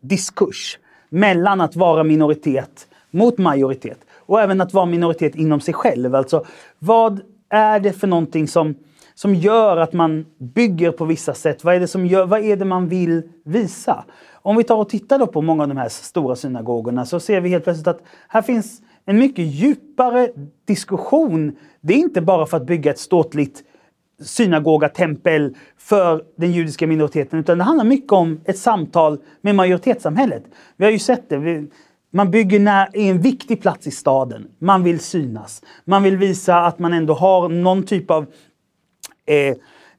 diskurs 0.00 0.78
mellan 1.08 1.60
att 1.60 1.76
vara 1.76 2.04
minoritet 2.04 2.88
mot 3.10 3.38
majoritet 3.38 3.98
och 4.14 4.40
även 4.40 4.60
att 4.60 4.74
vara 4.74 4.86
minoritet 4.86 5.34
inom 5.34 5.60
sig 5.60 5.74
själv. 5.74 6.14
Alltså 6.14 6.44
vad 6.78 7.20
är 7.48 7.80
det 7.80 7.92
för 7.92 8.06
någonting 8.06 8.48
som 8.48 8.74
som 9.20 9.34
gör 9.34 9.76
att 9.76 9.92
man 9.92 10.26
bygger 10.38 10.90
på 10.90 11.04
vissa 11.04 11.34
sätt? 11.34 11.64
Vad 11.64 11.74
är 11.74 11.80
det, 11.80 11.88
som 11.88 12.06
gör, 12.06 12.26
vad 12.26 12.40
är 12.44 12.56
det 12.56 12.64
man 12.64 12.88
vill 12.88 13.22
visa? 13.44 14.04
Om 14.32 14.56
vi 14.56 14.64
tar 14.64 14.76
och 14.76 14.88
tittar 14.88 15.18
då 15.18 15.26
på 15.26 15.42
många 15.42 15.62
av 15.62 15.68
de 15.68 15.76
här 15.76 15.88
stora 15.88 16.36
synagogorna 16.36 17.06
så 17.06 17.20
ser 17.20 17.40
vi 17.40 17.48
helt 17.48 17.64
plötsligt 17.64 17.86
att 17.86 18.02
här 18.28 18.42
finns 18.42 18.82
en 19.04 19.18
mycket 19.18 19.44
djupare 19.44 20.30
diskussion. 20.64 21.56
Det 21.80 21.94
är 21.94 21.98
inte 21.98 22.20
bara 22.20 22.46
för 22.46 22.56
att 22.56 22.66
bygga 22.66 22.90
ett 22.90 22.98
ståtligt 22.98 23.64
synagogatempel 24.20 25.54
för 25.78 26.22
den 26.36 26.52
judiska 26.52 26.86
minoriteten 26.86 27.38
utan 27.38 27.58
det 27.58 27.64
handlar 27.64 27.84
mycket 27.84 28.12
om 28.12 28.40
ett 28.44 28.58
samtal 28.58 29.18
med 29.40 29.54
majoritetssamhället. 29.54 30.44
Vi 30.76 30.84
har 30.84 30.92
ju 30.92 30.98
sett 30.98 31.28
det. 31.28 31.66
Man 32.12 32.30
bygger 32.30 32.60
när, 32.60 32.96
i 32.96 33.08
en 33.08 33.20
viktig 33.20 33.62
plats 33.62 33.86
i 33.86 33.90
staden. 33.90 34.48
Man 34.58 34.82
vill 34.82 35.00
synas. 35.00 35.62
Man 35.84 36.02
vill 36.02 36.16
visa 36.16 36.56
att 36.56 36.78
man 36.78 36.92
ändå 36.92 37.14
har 37.14 37.48
någon 37.48 37.82
typ 37.82 38.10
av 38.10 38.26
eh, 39.26 39.56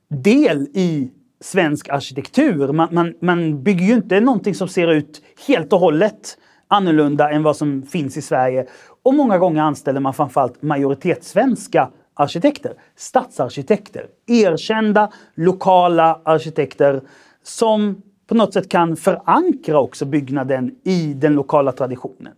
del 0.09 0.67
i 0.73 1.11
svensk 1.41 1.89
arkitektur. 1.89 2.73
Man, 2.73 2.87
man, 2.91 3.13
man 3.21 3.63
bygger 3.63 3.85
ju 3.85 3.93
inte 3.93 4.19
någonting 4.19 4.55
som 4.55 4.67
ser 4.67 4.91
ut 4.91 5.21
helt 5.47 5.73
och 5.73 5.79
hållet 5.79 6.37
annorlunda 6.67 7.31
än 7.31 7.43
vad 7.43 7.57
som 7.57 7.83
finns 7.83 8.17
i 8.17 8.21
Sverige. 8.21 8.65
Och 9.03 9.13
många 9.13 9.37
gånger 9.37 9.61
anställer 9.61 9.99
man 9.99 10.13
framförallt 10.13 10.61
majoritetssvenska 10.61 11.89
arkitekter, 12.13 12.73
stadsarkitekter, 12.95 14.07
erkända 14.27 15.11
lokala 15.35 16.21
arkitekter 16.25 17.01
som 17.43 18.01
på 18.27 18.35
något 18.35 18.53
sätt 18.53 18.69
kan 18.69 18.95
förankra 18.95 19.79
också 19.79 20.05
byggnaden 20.05 20.75
i 20.83 21.13
den 21.13 21.33
lokala 21.33 21.71
traditionen. 21.71 22.33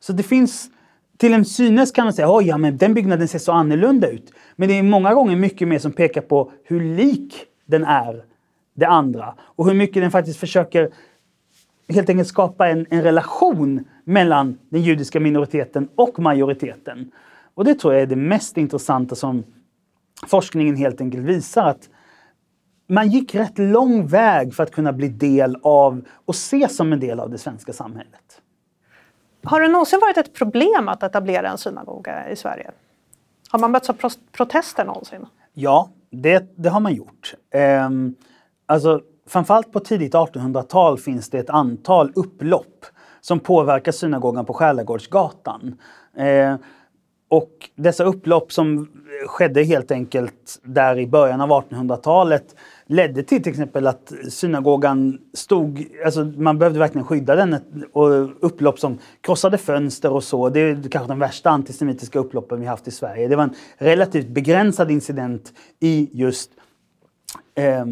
Så 0.00 0.12
det 0.12 0.22
finns 0.22 0.70
till 1.16 1.34
en 1.34 1.44
synes 1.44 1.92
kan 1.92 2.04
man 2.04 2.12
säga 2.12 2.28
att 2.28 2.46
ja, 2.46 2.58
den 2.58 2.94
byggnaden 2.94 3.28
ser 3.28 3.38
så 3.38 3.52
annorlunda 3.52 4.08
ut. 4.08 4.32
Men 4.56 4.68
det 4.68 4.78
är 4.78 4.82
många 4.82 5.14
gånger 5.14 5.36
mycket 5.36 5.68
mer 5.68 5.78
som 5.78 5.92
pekar 5.92 6.20
på 6.20 6.52
hur 6.64 6.96
lik 6.96 7.34
den 7.64 7.84
är 7.84 8.24
det 8.74 8.86
andra 8.86 9.34
och 9.40 9.66
hur 9.66 9.74
mycket 9.74 10.02
den 10.02 10.10
faktiskt 10.10 10.40
försöker 10.40 10.90
helt 11.88 12.08
enkelt 12.08 12.28
skapa 12.28 12.68
en, 12.68 12.86
en 12.90 13.02
relation 13.02 13.84
mellan 14.04 14.58
den 14.68 14.82
judiska 14.82 15.20
minoriteten 15.20 15.88
och 15.94 16.18
majoriteten. 16.18 17.10
Och 17.56 17.64
det 17.64 17.74
tror 17.74 17.94
jag 17.94 18.02
är 18.02 18.06
det 18.06 18.16
mest 18.16 18.56
intressanta 18.56 19.14
som 19.14 19.44
forskningen 20.26 20.76
helt 20.76 21.00
enkelt 21.00 21.24
visar 21.24 21.66
att 21.66 21.88
man 22.86 23.08
gick 23.08 23.34
rätt 23.34 23.58
lång 23.58 24.06
väg 24.06 24.54
för 24.54 24.62
att 24.62 24.70
kunna 24.70 24.92
bli 24.92 25.08
del 25.08 25.56
av 25.62 26.02
och 26.24 26.34
ses 26.34 26.76
som 26.76 26.92
en 26.92 27.00
del 27.00 27.20
av 27.20 27.30
det 27.30 27.38
svenska 27.38 27.72
samhället. 27.72 28.42
Har 29.44 29.60
det 29.60 29.68
någonsin 29.68 30.00
varit 30.00 30.16
ett 30.16 30.34
problem 30.34 30.88
att 30.88 31.02
etablera 31.02 31.48
en 31.48 31.58
synagoga 31.58 32.30
i 32.30 32.36
Sverige? 32.36 32.70
Har 33.48 33.58
man 33.58 33.70
mötts 33.70 33.90
av 33.90 33.96
protester 34.32 34.84
någonsin? 34.84 35.26
Ja, 35.52 35.90
det, 36.10 36.52
det 36.56 36.68
har 36.68 36.80
man 36.80 36.94
gjort. 36.94 37.34
Ehm, 37.50 38.14
alltså, 38.66 39.00
framförallt 39.26 39.72
på 39.72 39.80
tidigt 39.80 40.14
1800-tal 40.14 40.98
finns 40.98 41.30
det 41.30 41.38
ett 41.38 41.50
antal 41.50 42.12
upplopp 42.14 42.86
som 43.20 43.40
påverkar 43.40 43.92
synagogan 43.92 44.44
på 44.44 44.54
Skärlagårdsgatan. 44.54 45.78
Ehm, 46.16 46.58
och 47.28 47.70
dessa 47.76 48.04
upplopp 48.04 48.52
som 48.52 48.88
skedde 49.26 49.62
helt 49.62 49.90
enkelt 49.90 50.60
där 50.62 50.98
i 50.98 51.06
början 51.06 51.40
av 51.40 51.50
1800-talet 51.50 52.56
ledde 52.86 53.22
till 53.22 53.42
till 53.42 53.50
exempel 53.50 53.86
att 53.86 54.12
synagogan 54.28 55.18
stod, 55.34 55.86
alltså 56.04 56.24
man 56.24 56.58
behövde 56.58 56.78
verkligen 56.78 57.06
skydda 57.06 57.36
den 57.36 57.56
och 57.92 58.44
upplopp 58.46 58.78
som 58.78 58.98
krossade 59.20 59.58
fönster 59.58 60.12
och 60.12 60.24
så. 60.24 60.48
Det 60.48 60.60
är 60.60 60.88
kanske 60.90 61.12
den 61.12 61.18
värsta 61.18 61.50
antisemitiska 61.50 62.18
upploppen 62.18 62.60
vi 62.60 62.66
haft 62.66 62.88
i 62.88 62.90
Sverige. 62.90 63.28
Det 63.28 63.36
var 63.36 63.44
en 63.44 63.54
relativt 63.78 64.28
begränsad 64.28 64.90
incident 64.90 65.52
i 65.80 66.10
just, 66.12 66.50
eh, 67.54 67.86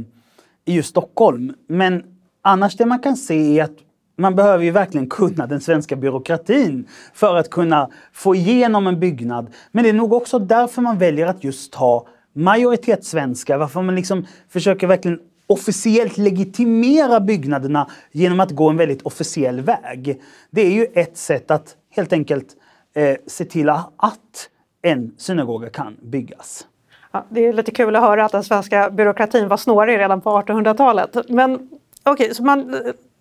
i 0.64 0.74
just 0.74 0.88
Stockholm. 0.88 1.54
Men 1.66 2.02
annars 2.42 2.76
det 2.76 2.86
man 2.86 2.98
kan 2.98 3.16
se 3.16 3.58
är 3.58 3.64
att 3.64 3.76
man 4.16 4.34
behöver 4.34 4.64
ju 4.64 4.70
verkligen 4.70 5.08
kunna 5.08 5.46
den 5.46 5.60
svenska 5.60 5.96
byråkratin 5.96 6.88
för 7.14 7.36
att 7.36 7.50
kunna 7.50 7.90
få 8.12 8.34
igenom 8.34 8.86
en 8.86 9.00
byggnad. 9.00 9.52
Men 9.72 9.84
det 9.84 9.88
är 9.88 9.94
nog 9.94 10.12
också 10.12 10.38
därför 10.38 10.82
man 10.82 10.98
väljer 10.98 11.26
att 11.26 11.44
just 11.44 11.72
ta 11.72 12.06
majoritetssvenska, 12.32 13.58
varför 13.58 13.82
man 13.82 13.94
liksom 13.94 14.26
försöker 14.48 14.86
verkligen 14.86 15.20
officiellt 15.46 16.18
legitimera 16.18 17.20
byggnaderna 17.20 17.90
genom 18.12 18.40
att 18.40 18.50
gå 18.50 18.70
en 18.70 18.76
väldigt 18.76 19.02
officiell 19.02 19.60
väg. 19.60 20.22
Det 20.50 20.62
är 20.62 20.70
ju 20.70 20.86
ett 20.94 21.16
sätt 21.16 21.50
att 21.50 21.76
helt 21.90 22.12
enkelt 22.12 22.46
eh, 22.94 23.16
se 23.26 23.44
till 23.44 23.68
att 23.68 24.48
en 24.82 25.12
synagoga 25.18 25.70
kan 25.70 25.96
byggas. 26.02 26.66
Ja, 27.12 27.24
det 27.28 27.46
är 27.46 27.52
lite 27.52 27.70
kul 27.70 27.96
att 27.96 28.02
höra 28.02 28.24
att 28.24 28.32
den 28.32 28.44
svenska 28.44 28.90
byråkratin 28.90 29.48
var 29.48 29.56
snårig 29.56 29.98
redan 29.98 30.20
på 30.20 30.30
1800-talet. 30.30 31.16
Men 31.28 31.54
okej, 31.54 32.12
okay, 32.12 32.34
så 32.34 32.42
man 32.42 32.74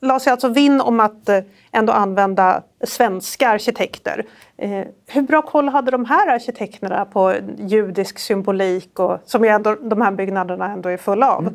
la 0.04 0.20
sig 0.20 0.32
alltså 0.32 0.48
vinn 0.50 0.82
om 0.82 1.00
att 1.00 1.30
eh, 1.30 1.40
ändå 1.72 1.94
använda 1.94 2.64
svenska 2.84 3.50
arkitekter. 3.50 4.26
Eh, 4.58 4.84
hur 5.08 5.22
bra 5.22 5.42
koll 5.42 5.70
hade 5.70 5.92
de 5.92 6.06
här 6.06 6.28
arkitekterna 6.28 7.06
på 7.06 7.36
judisk 7.58 8.20
symbolik 8.20 9.00
och, 9.00 9.20
som 9.26 9.44
ju 9.44 9.50
ändå, 9.50 9.76
de 9.76 10.02
här 10.02 10.12
byggnaderna 10.12 10.72
ändå 10.72 10.90
är 10.90 10.98
fulla 10.98 11.32
av? 11.32 11.42
Mm 11.42 11.54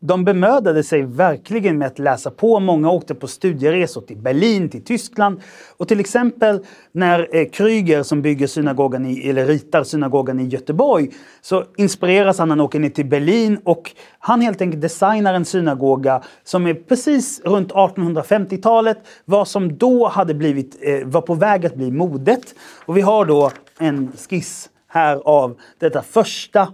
de 0.00 0.24
bemödade 0.24 0.82
sig 0.82 1.02
verkligen 1.02 1.78
med 1.78 1.86
att 1.86 1.98
läsa 1.98 2.30
på. 2.30 2.60
Många 2.60 2.90
åkte 2.90 3.14
på 3.14 3.26
studieresor 3.26 4.00
till 4.00 4.16
Berlin, 4.16 4.68
till 4.68 4.84
Tyskland. 4.84 5.40
Och 5.76 5.88
till 5.88 6.00
exempel 6.00 6.64
när 6.92 7.36
eh, 7.36 7.48
Kryger 7.48 8.02
som 8.02 8.22
bygger 8.22 8.46
synagogan 8.46 9.06
i, 9.06 9.28
eller 9.28 9.46
ritar 9.46 9.84
synagogan 9.84 10.40
i 10.40 10.44
Göteborg 10.44 11.10
så 11.40 11.64
inspireras 11.76 12.38
han 12.38 12.48
när 12.48 12.56
han 12.56 12.64
åker 12.64 12.78
ner 12.78 12.88
till 12.88 13.06
Berlin 13.06 13.58
och 13.64 13.90
han 14.18 14.40
helt 14.40 14.60
enkelt 14.60 14.82
designar 14.82 15.34
en 15.34 15.44
synagoga 15.44 16.22
som 16.44 16.66
är 16.66 16.74
precis 16.74 17.40
runt 17.44 17.72
1850-talet, 17.72 18.98
vad 19.24 19.48
som 19.48 19.78
då 19.78 20.08
hade 20.08 20.34
blivit, 20.34 20.78
eh, 20.80 21.06
var 21.06 21.20
på 21.20 21.34
väg 21.34 21.66
att 21.66 21.74
bli 21.74 21.90
modet. 21.90 22.54
Och 22.86 22.96
vi 22.96 23.00
har 23.00 23.24
då 23.24 23.50
en 23.78 24.12
skiss 24.28 24.70
här 24.88 25.16
av 25.16 25.56
detta 25.78 26.02
första 26.02 26.68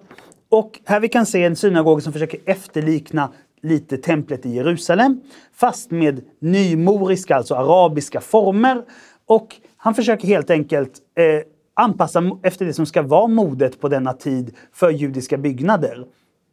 och 0.53 0.81
här 0.85 1.01
vi 1.01 1.09
kan 1.09 1.27
se 1.27 1.45
en 1.45 1.57
synagoga 1.57 2.01
som 2.01 2.13
försöker 2.13 2.41
efterlikna 2.45 3.33
lite 3.63 3.97
templet 3.97 4.47
i 4.47 4.51
Jerusalem, 4.51 5.21
fast 5.55 5.91
med 5.91 6.25
nymoriska, 6.39 7.37
alltså 7.37 7.55
arabiska 7.55 8.21
former. 8.21 8.85
Och 9.27 9.57
han 9.77 9.95
försöker 9.95 10.29
helt 10.29 10.51
enkelt 10.51 10.93
eh, 11.15 11.43
anpassa 11.75 12.39
efter 12.43 12.67
det 12.67 12.73
som 12.73 12.87
ska 12.87 13.03
vara 13.03 13.27
modet 13.27 13.81
på 13.81 13.89
denna 13.89 14.13
tid 14.13 14.55
för 14.73 14.91
judiska 14.91 15.39
byggnader. 15.39 16.07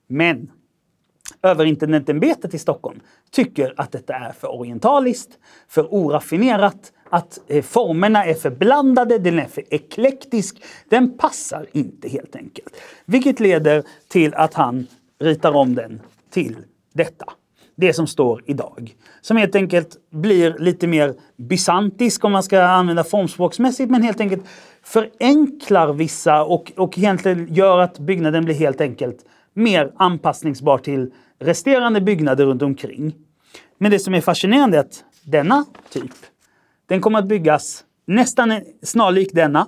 Men 0.08 0.52
Överintendentämbetet 1.42 2.54
i 2.54 2.60
Stockholm 2.60 3.00
tycker 3.32 3.74
att 3.78 3.92
detta 3.92 4.14
är 4.14 4.32
för 4.32 4.60
orientaliskt, 4.60 5.30
för 5.68 5.94
oraffinerat, 5.94 6.94
att 7.10 7.40
eh, 7.48 7.64
formerna 7.64 8.26
är 8.26 8.34
för 8.34 8.50
blandade, 8.50 9.18
den 9.18 9.40
är 9.40 9.46
för 9.46 9.64
eklektisk. 9.70 10.64
Den 10.90 11.18
passar 11.18 11.66
inte 11.72 12.10
helt 12.10 12.36
enkelt. 12.36 12.76
Vilket 13.06 13.40
leder 13.40 13.84
till 14.08 14.34
att 14.34 14.54
han 14.54 14.88
ritar 15.20 15.52
om 15.52 15.76
den 15.76 16.02
till 16.30 16.56
detta. 16.94 17.26
Det 17.76 17.94
som 17.94 18.08
står 18.08 18.44
idag. 18.46 18.96
Som 19.22 19.38
helt 19.38 19.56
enkelt 19.56 19.98
blir 20.10 20.56
lite 20.60 20.88
mer 20.88 21.14
bysantisk 21.38 22.24
om 22.24 22.32
man 22.32 22.44
ska 22.44 22.62
använda 22.62 23.04
formspråksmässigt, 23.04 23.92
men 23.92 24.04
helt 24.04 24.22
enkelt 24.22 24.44
förenklar 24.84 25.94
vissa 25.94 26.44
och, 26.44 26.72
och 26.76 26.98
egentligen 26.98 27.54
gör 27.54 27.80
att 27.80 28.00
byggnaden 28.00 28.46
blir 28.46 28.56
helt 28.56 28.82
enkelt 28.82 29.26
mer 29.54 29.92
anpassningsbar 29.98 30.78
till 30.78 31.12
resterande 31.40 32.02
byggnader 32.02 32.46
runt 32.46 32.62
omkring. 32.62 33.16
Men 33.78 33.92
det 33.92 34.00
som 34.00 34.14
är 34.14 34.22
fascinerande 34.22 34.78
är 34.78 34.82
att 34.82 35.04
denna 35.24 35.66
typ, 35.90 36.12
den 36.90 37.02
kommer 37.02 37.20
att 37.20 37.28
byggas 37.28 37.84
nästan 38.08 38.62
snarlik 38.84 39.30
denna 39.34 39.68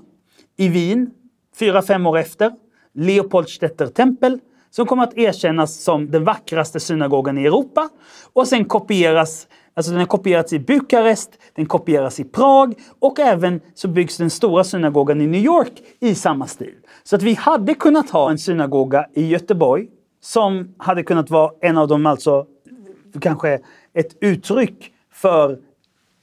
i 0.58 0.68
Wien, 0.68 1.12
fyra, 1.60 1.82
fem 1.82 2.06
år 2.06 2.18
efter. 2.18 2.52
Leopoldstädter 2.94 3.88
tempel, 3.88 4.40
som 4.70 4.86
kommer 4.86 5.04
att 5.04 5.18
erkännas 5.18 5.84
som 5.84 6.12
den 6.12 6.24
vackraste 6.24 6.80
synagogan 6.80 7.38
i 7.38 7.46
Europa. 7.46 7.90
Och 8.34 8.48
sen 8.48 8.66
kopieras 8.66 9.48
Alltså 9.74 9.92
den 9.92 10.00
har 10.00 10.08
kopierats 10.08 10.54
i 10.54 10.60
Bukarest, 10.60 11.32
den 11.56 11.66
kopieras 11.66 12.20
i 12.20 12.24
Prag 12.24 12.74
och 13.00 13.20
även 13.20 13.62
så 13.74 13.88
byggs 13.88 14.18
den 14.18 14.30
stora 14.30 14.64
synagogan 14.64 15.22
i 15.22 15.28
New 15.28 15.42
York 15.42 15.72
i 16.00 16.16
samma 16.16 16.48
stil. 16.48 16.76
Så 17.04 17.16
att 17.16 17.24
vi 17.24 17.34
hade 17.34 17.74
kunnat 17.74 18.10
ha 18.10 18.32
en 18.32 18.38
synagoga 18.38 19.06
i 19.14 19.28
Göteborg 19.28 19.88
som 20.22 20.76
hade 20.78 21.04
kunnat 21.04 21.30
vara 21.30 21.52
en 21.62 21.78
av 21.78 21.88
de, 21.88 22.06
alltså 22.06 22.46
kanske 23.22 23.60
ett 23.94 24.18
uttryck 24.22 24.92
för 25.14 25.60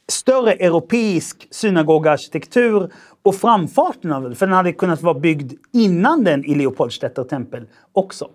större 0.09 0.53
europeisk 0.53 1.49
synagogarkitektur 1.51 2.93
och 3.23 3.35
framfarten 3.35 4.13
av 4.13 4.23
den, 4.23 4.37
för 4.37 4.47
den 4.47 4.55
hade 4.55 4.73
kunnat 4.73 5.03
vara 5.03 5.19
byggd 5.19 5.53
innan 5.73 6.25
den 6.25 6.45
i 6.45 6.55
Leopoldstätter 6.55 7.25
tempel 7.25 7.67
också. 7.93 8.31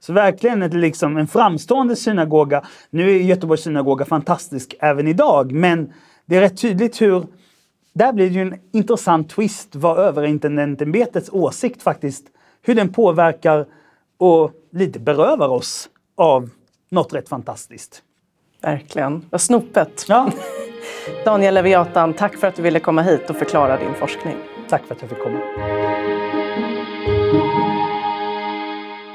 Så 0.00 0.12
verkligen 0.12 0.62
ett, 0.62 0.74
liksom 0.74 1.16
en 1.16 1.26
framstående 1.26 1.96
synagoga. 1.96 2.64
Nu 2.90 3.10
är 3.10 3.22
Göteborgs 3.22 3.62
synagoga 3.62 4.04
fantastisk 4.04 4.74
även 4.80 5.08
idag, 5.08 5.52
men 5.52 5.92
det 6.26 6.36
är 6.36 6.40
rätt 6.40 6.60
tydligt 6.60 7.02
hur 7.02 7.26
där 7.92 8.12
blir 8.12 8.28
det 8.28 8.34
ju 8.34 8.42
en 8.42 8.58
intressant 8.72 9.30
twist 9.30 9.76
vad 9.76 9.98
överintendentämbetets 9.98 11.30
åsikt 11.32 11.82
faktiskt, 11.82 12.26
hur 12.62 12.74
den 12.74 12.92
påverkar 12.92 13.66
och 14.18 14.52
lite 14.72 14.98
berövar 14.98 15.48
oss 15.48 15.88
av 16.16 16.50
något 16.90 17.14
rätt 17.14 17.28
fantastiskt. 17.28 18.02
Verkligen. 18.66 19.24
Vad 19.30 19.40
snopet. 19.40 20.04
Ja. 20.08 20.32
Daniel 21.24 21.54
Leviatan, 21.54 22.14
tack 22.14 22.36
för 22.36 22.46
att 22.46 22.56
du 22.56 22.62
ville 22.62 22.80
komma 22.80 23.02
hit 23.02 23.30
och 23.30 23.36
förklara 23.36 23.78
din 23.78 23.94
forskning. 23.94 24.36
Tack 24.68 24.86
för 24.86 24.94
att 24.94 25.00
jag 25.00 25.10
fick 25.10 25.18
komma. 25.18 25.40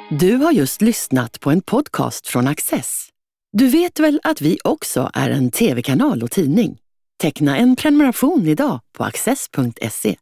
Du 0.10 0.36
har 0.36 0.52
just 0.52 0.82
lyssnat 0.82 1.40
på 1.40 1.52
en 1.52 1.62
podcast 1.62 2.28
från 2.28 2.48
Access. 2.48 3.08
Du 3.52 3.68
vet 3.68 4.00
väl 4.00 4.20
att 4.24 4.42
vi 4.42 4.58
också 4.64 5.12
är 5.14 5.30
en 5.30 5.52
tv-kanal 5.52 6.24
och 6.24 6.32
tidning? 6.32 6.78
Teckna 7.22 7.58
en 7.58 7.76
prenumeration 7.76 8.48
idag 8.48 8.80
på 8.98 9.04
access.se. 9.04 10.16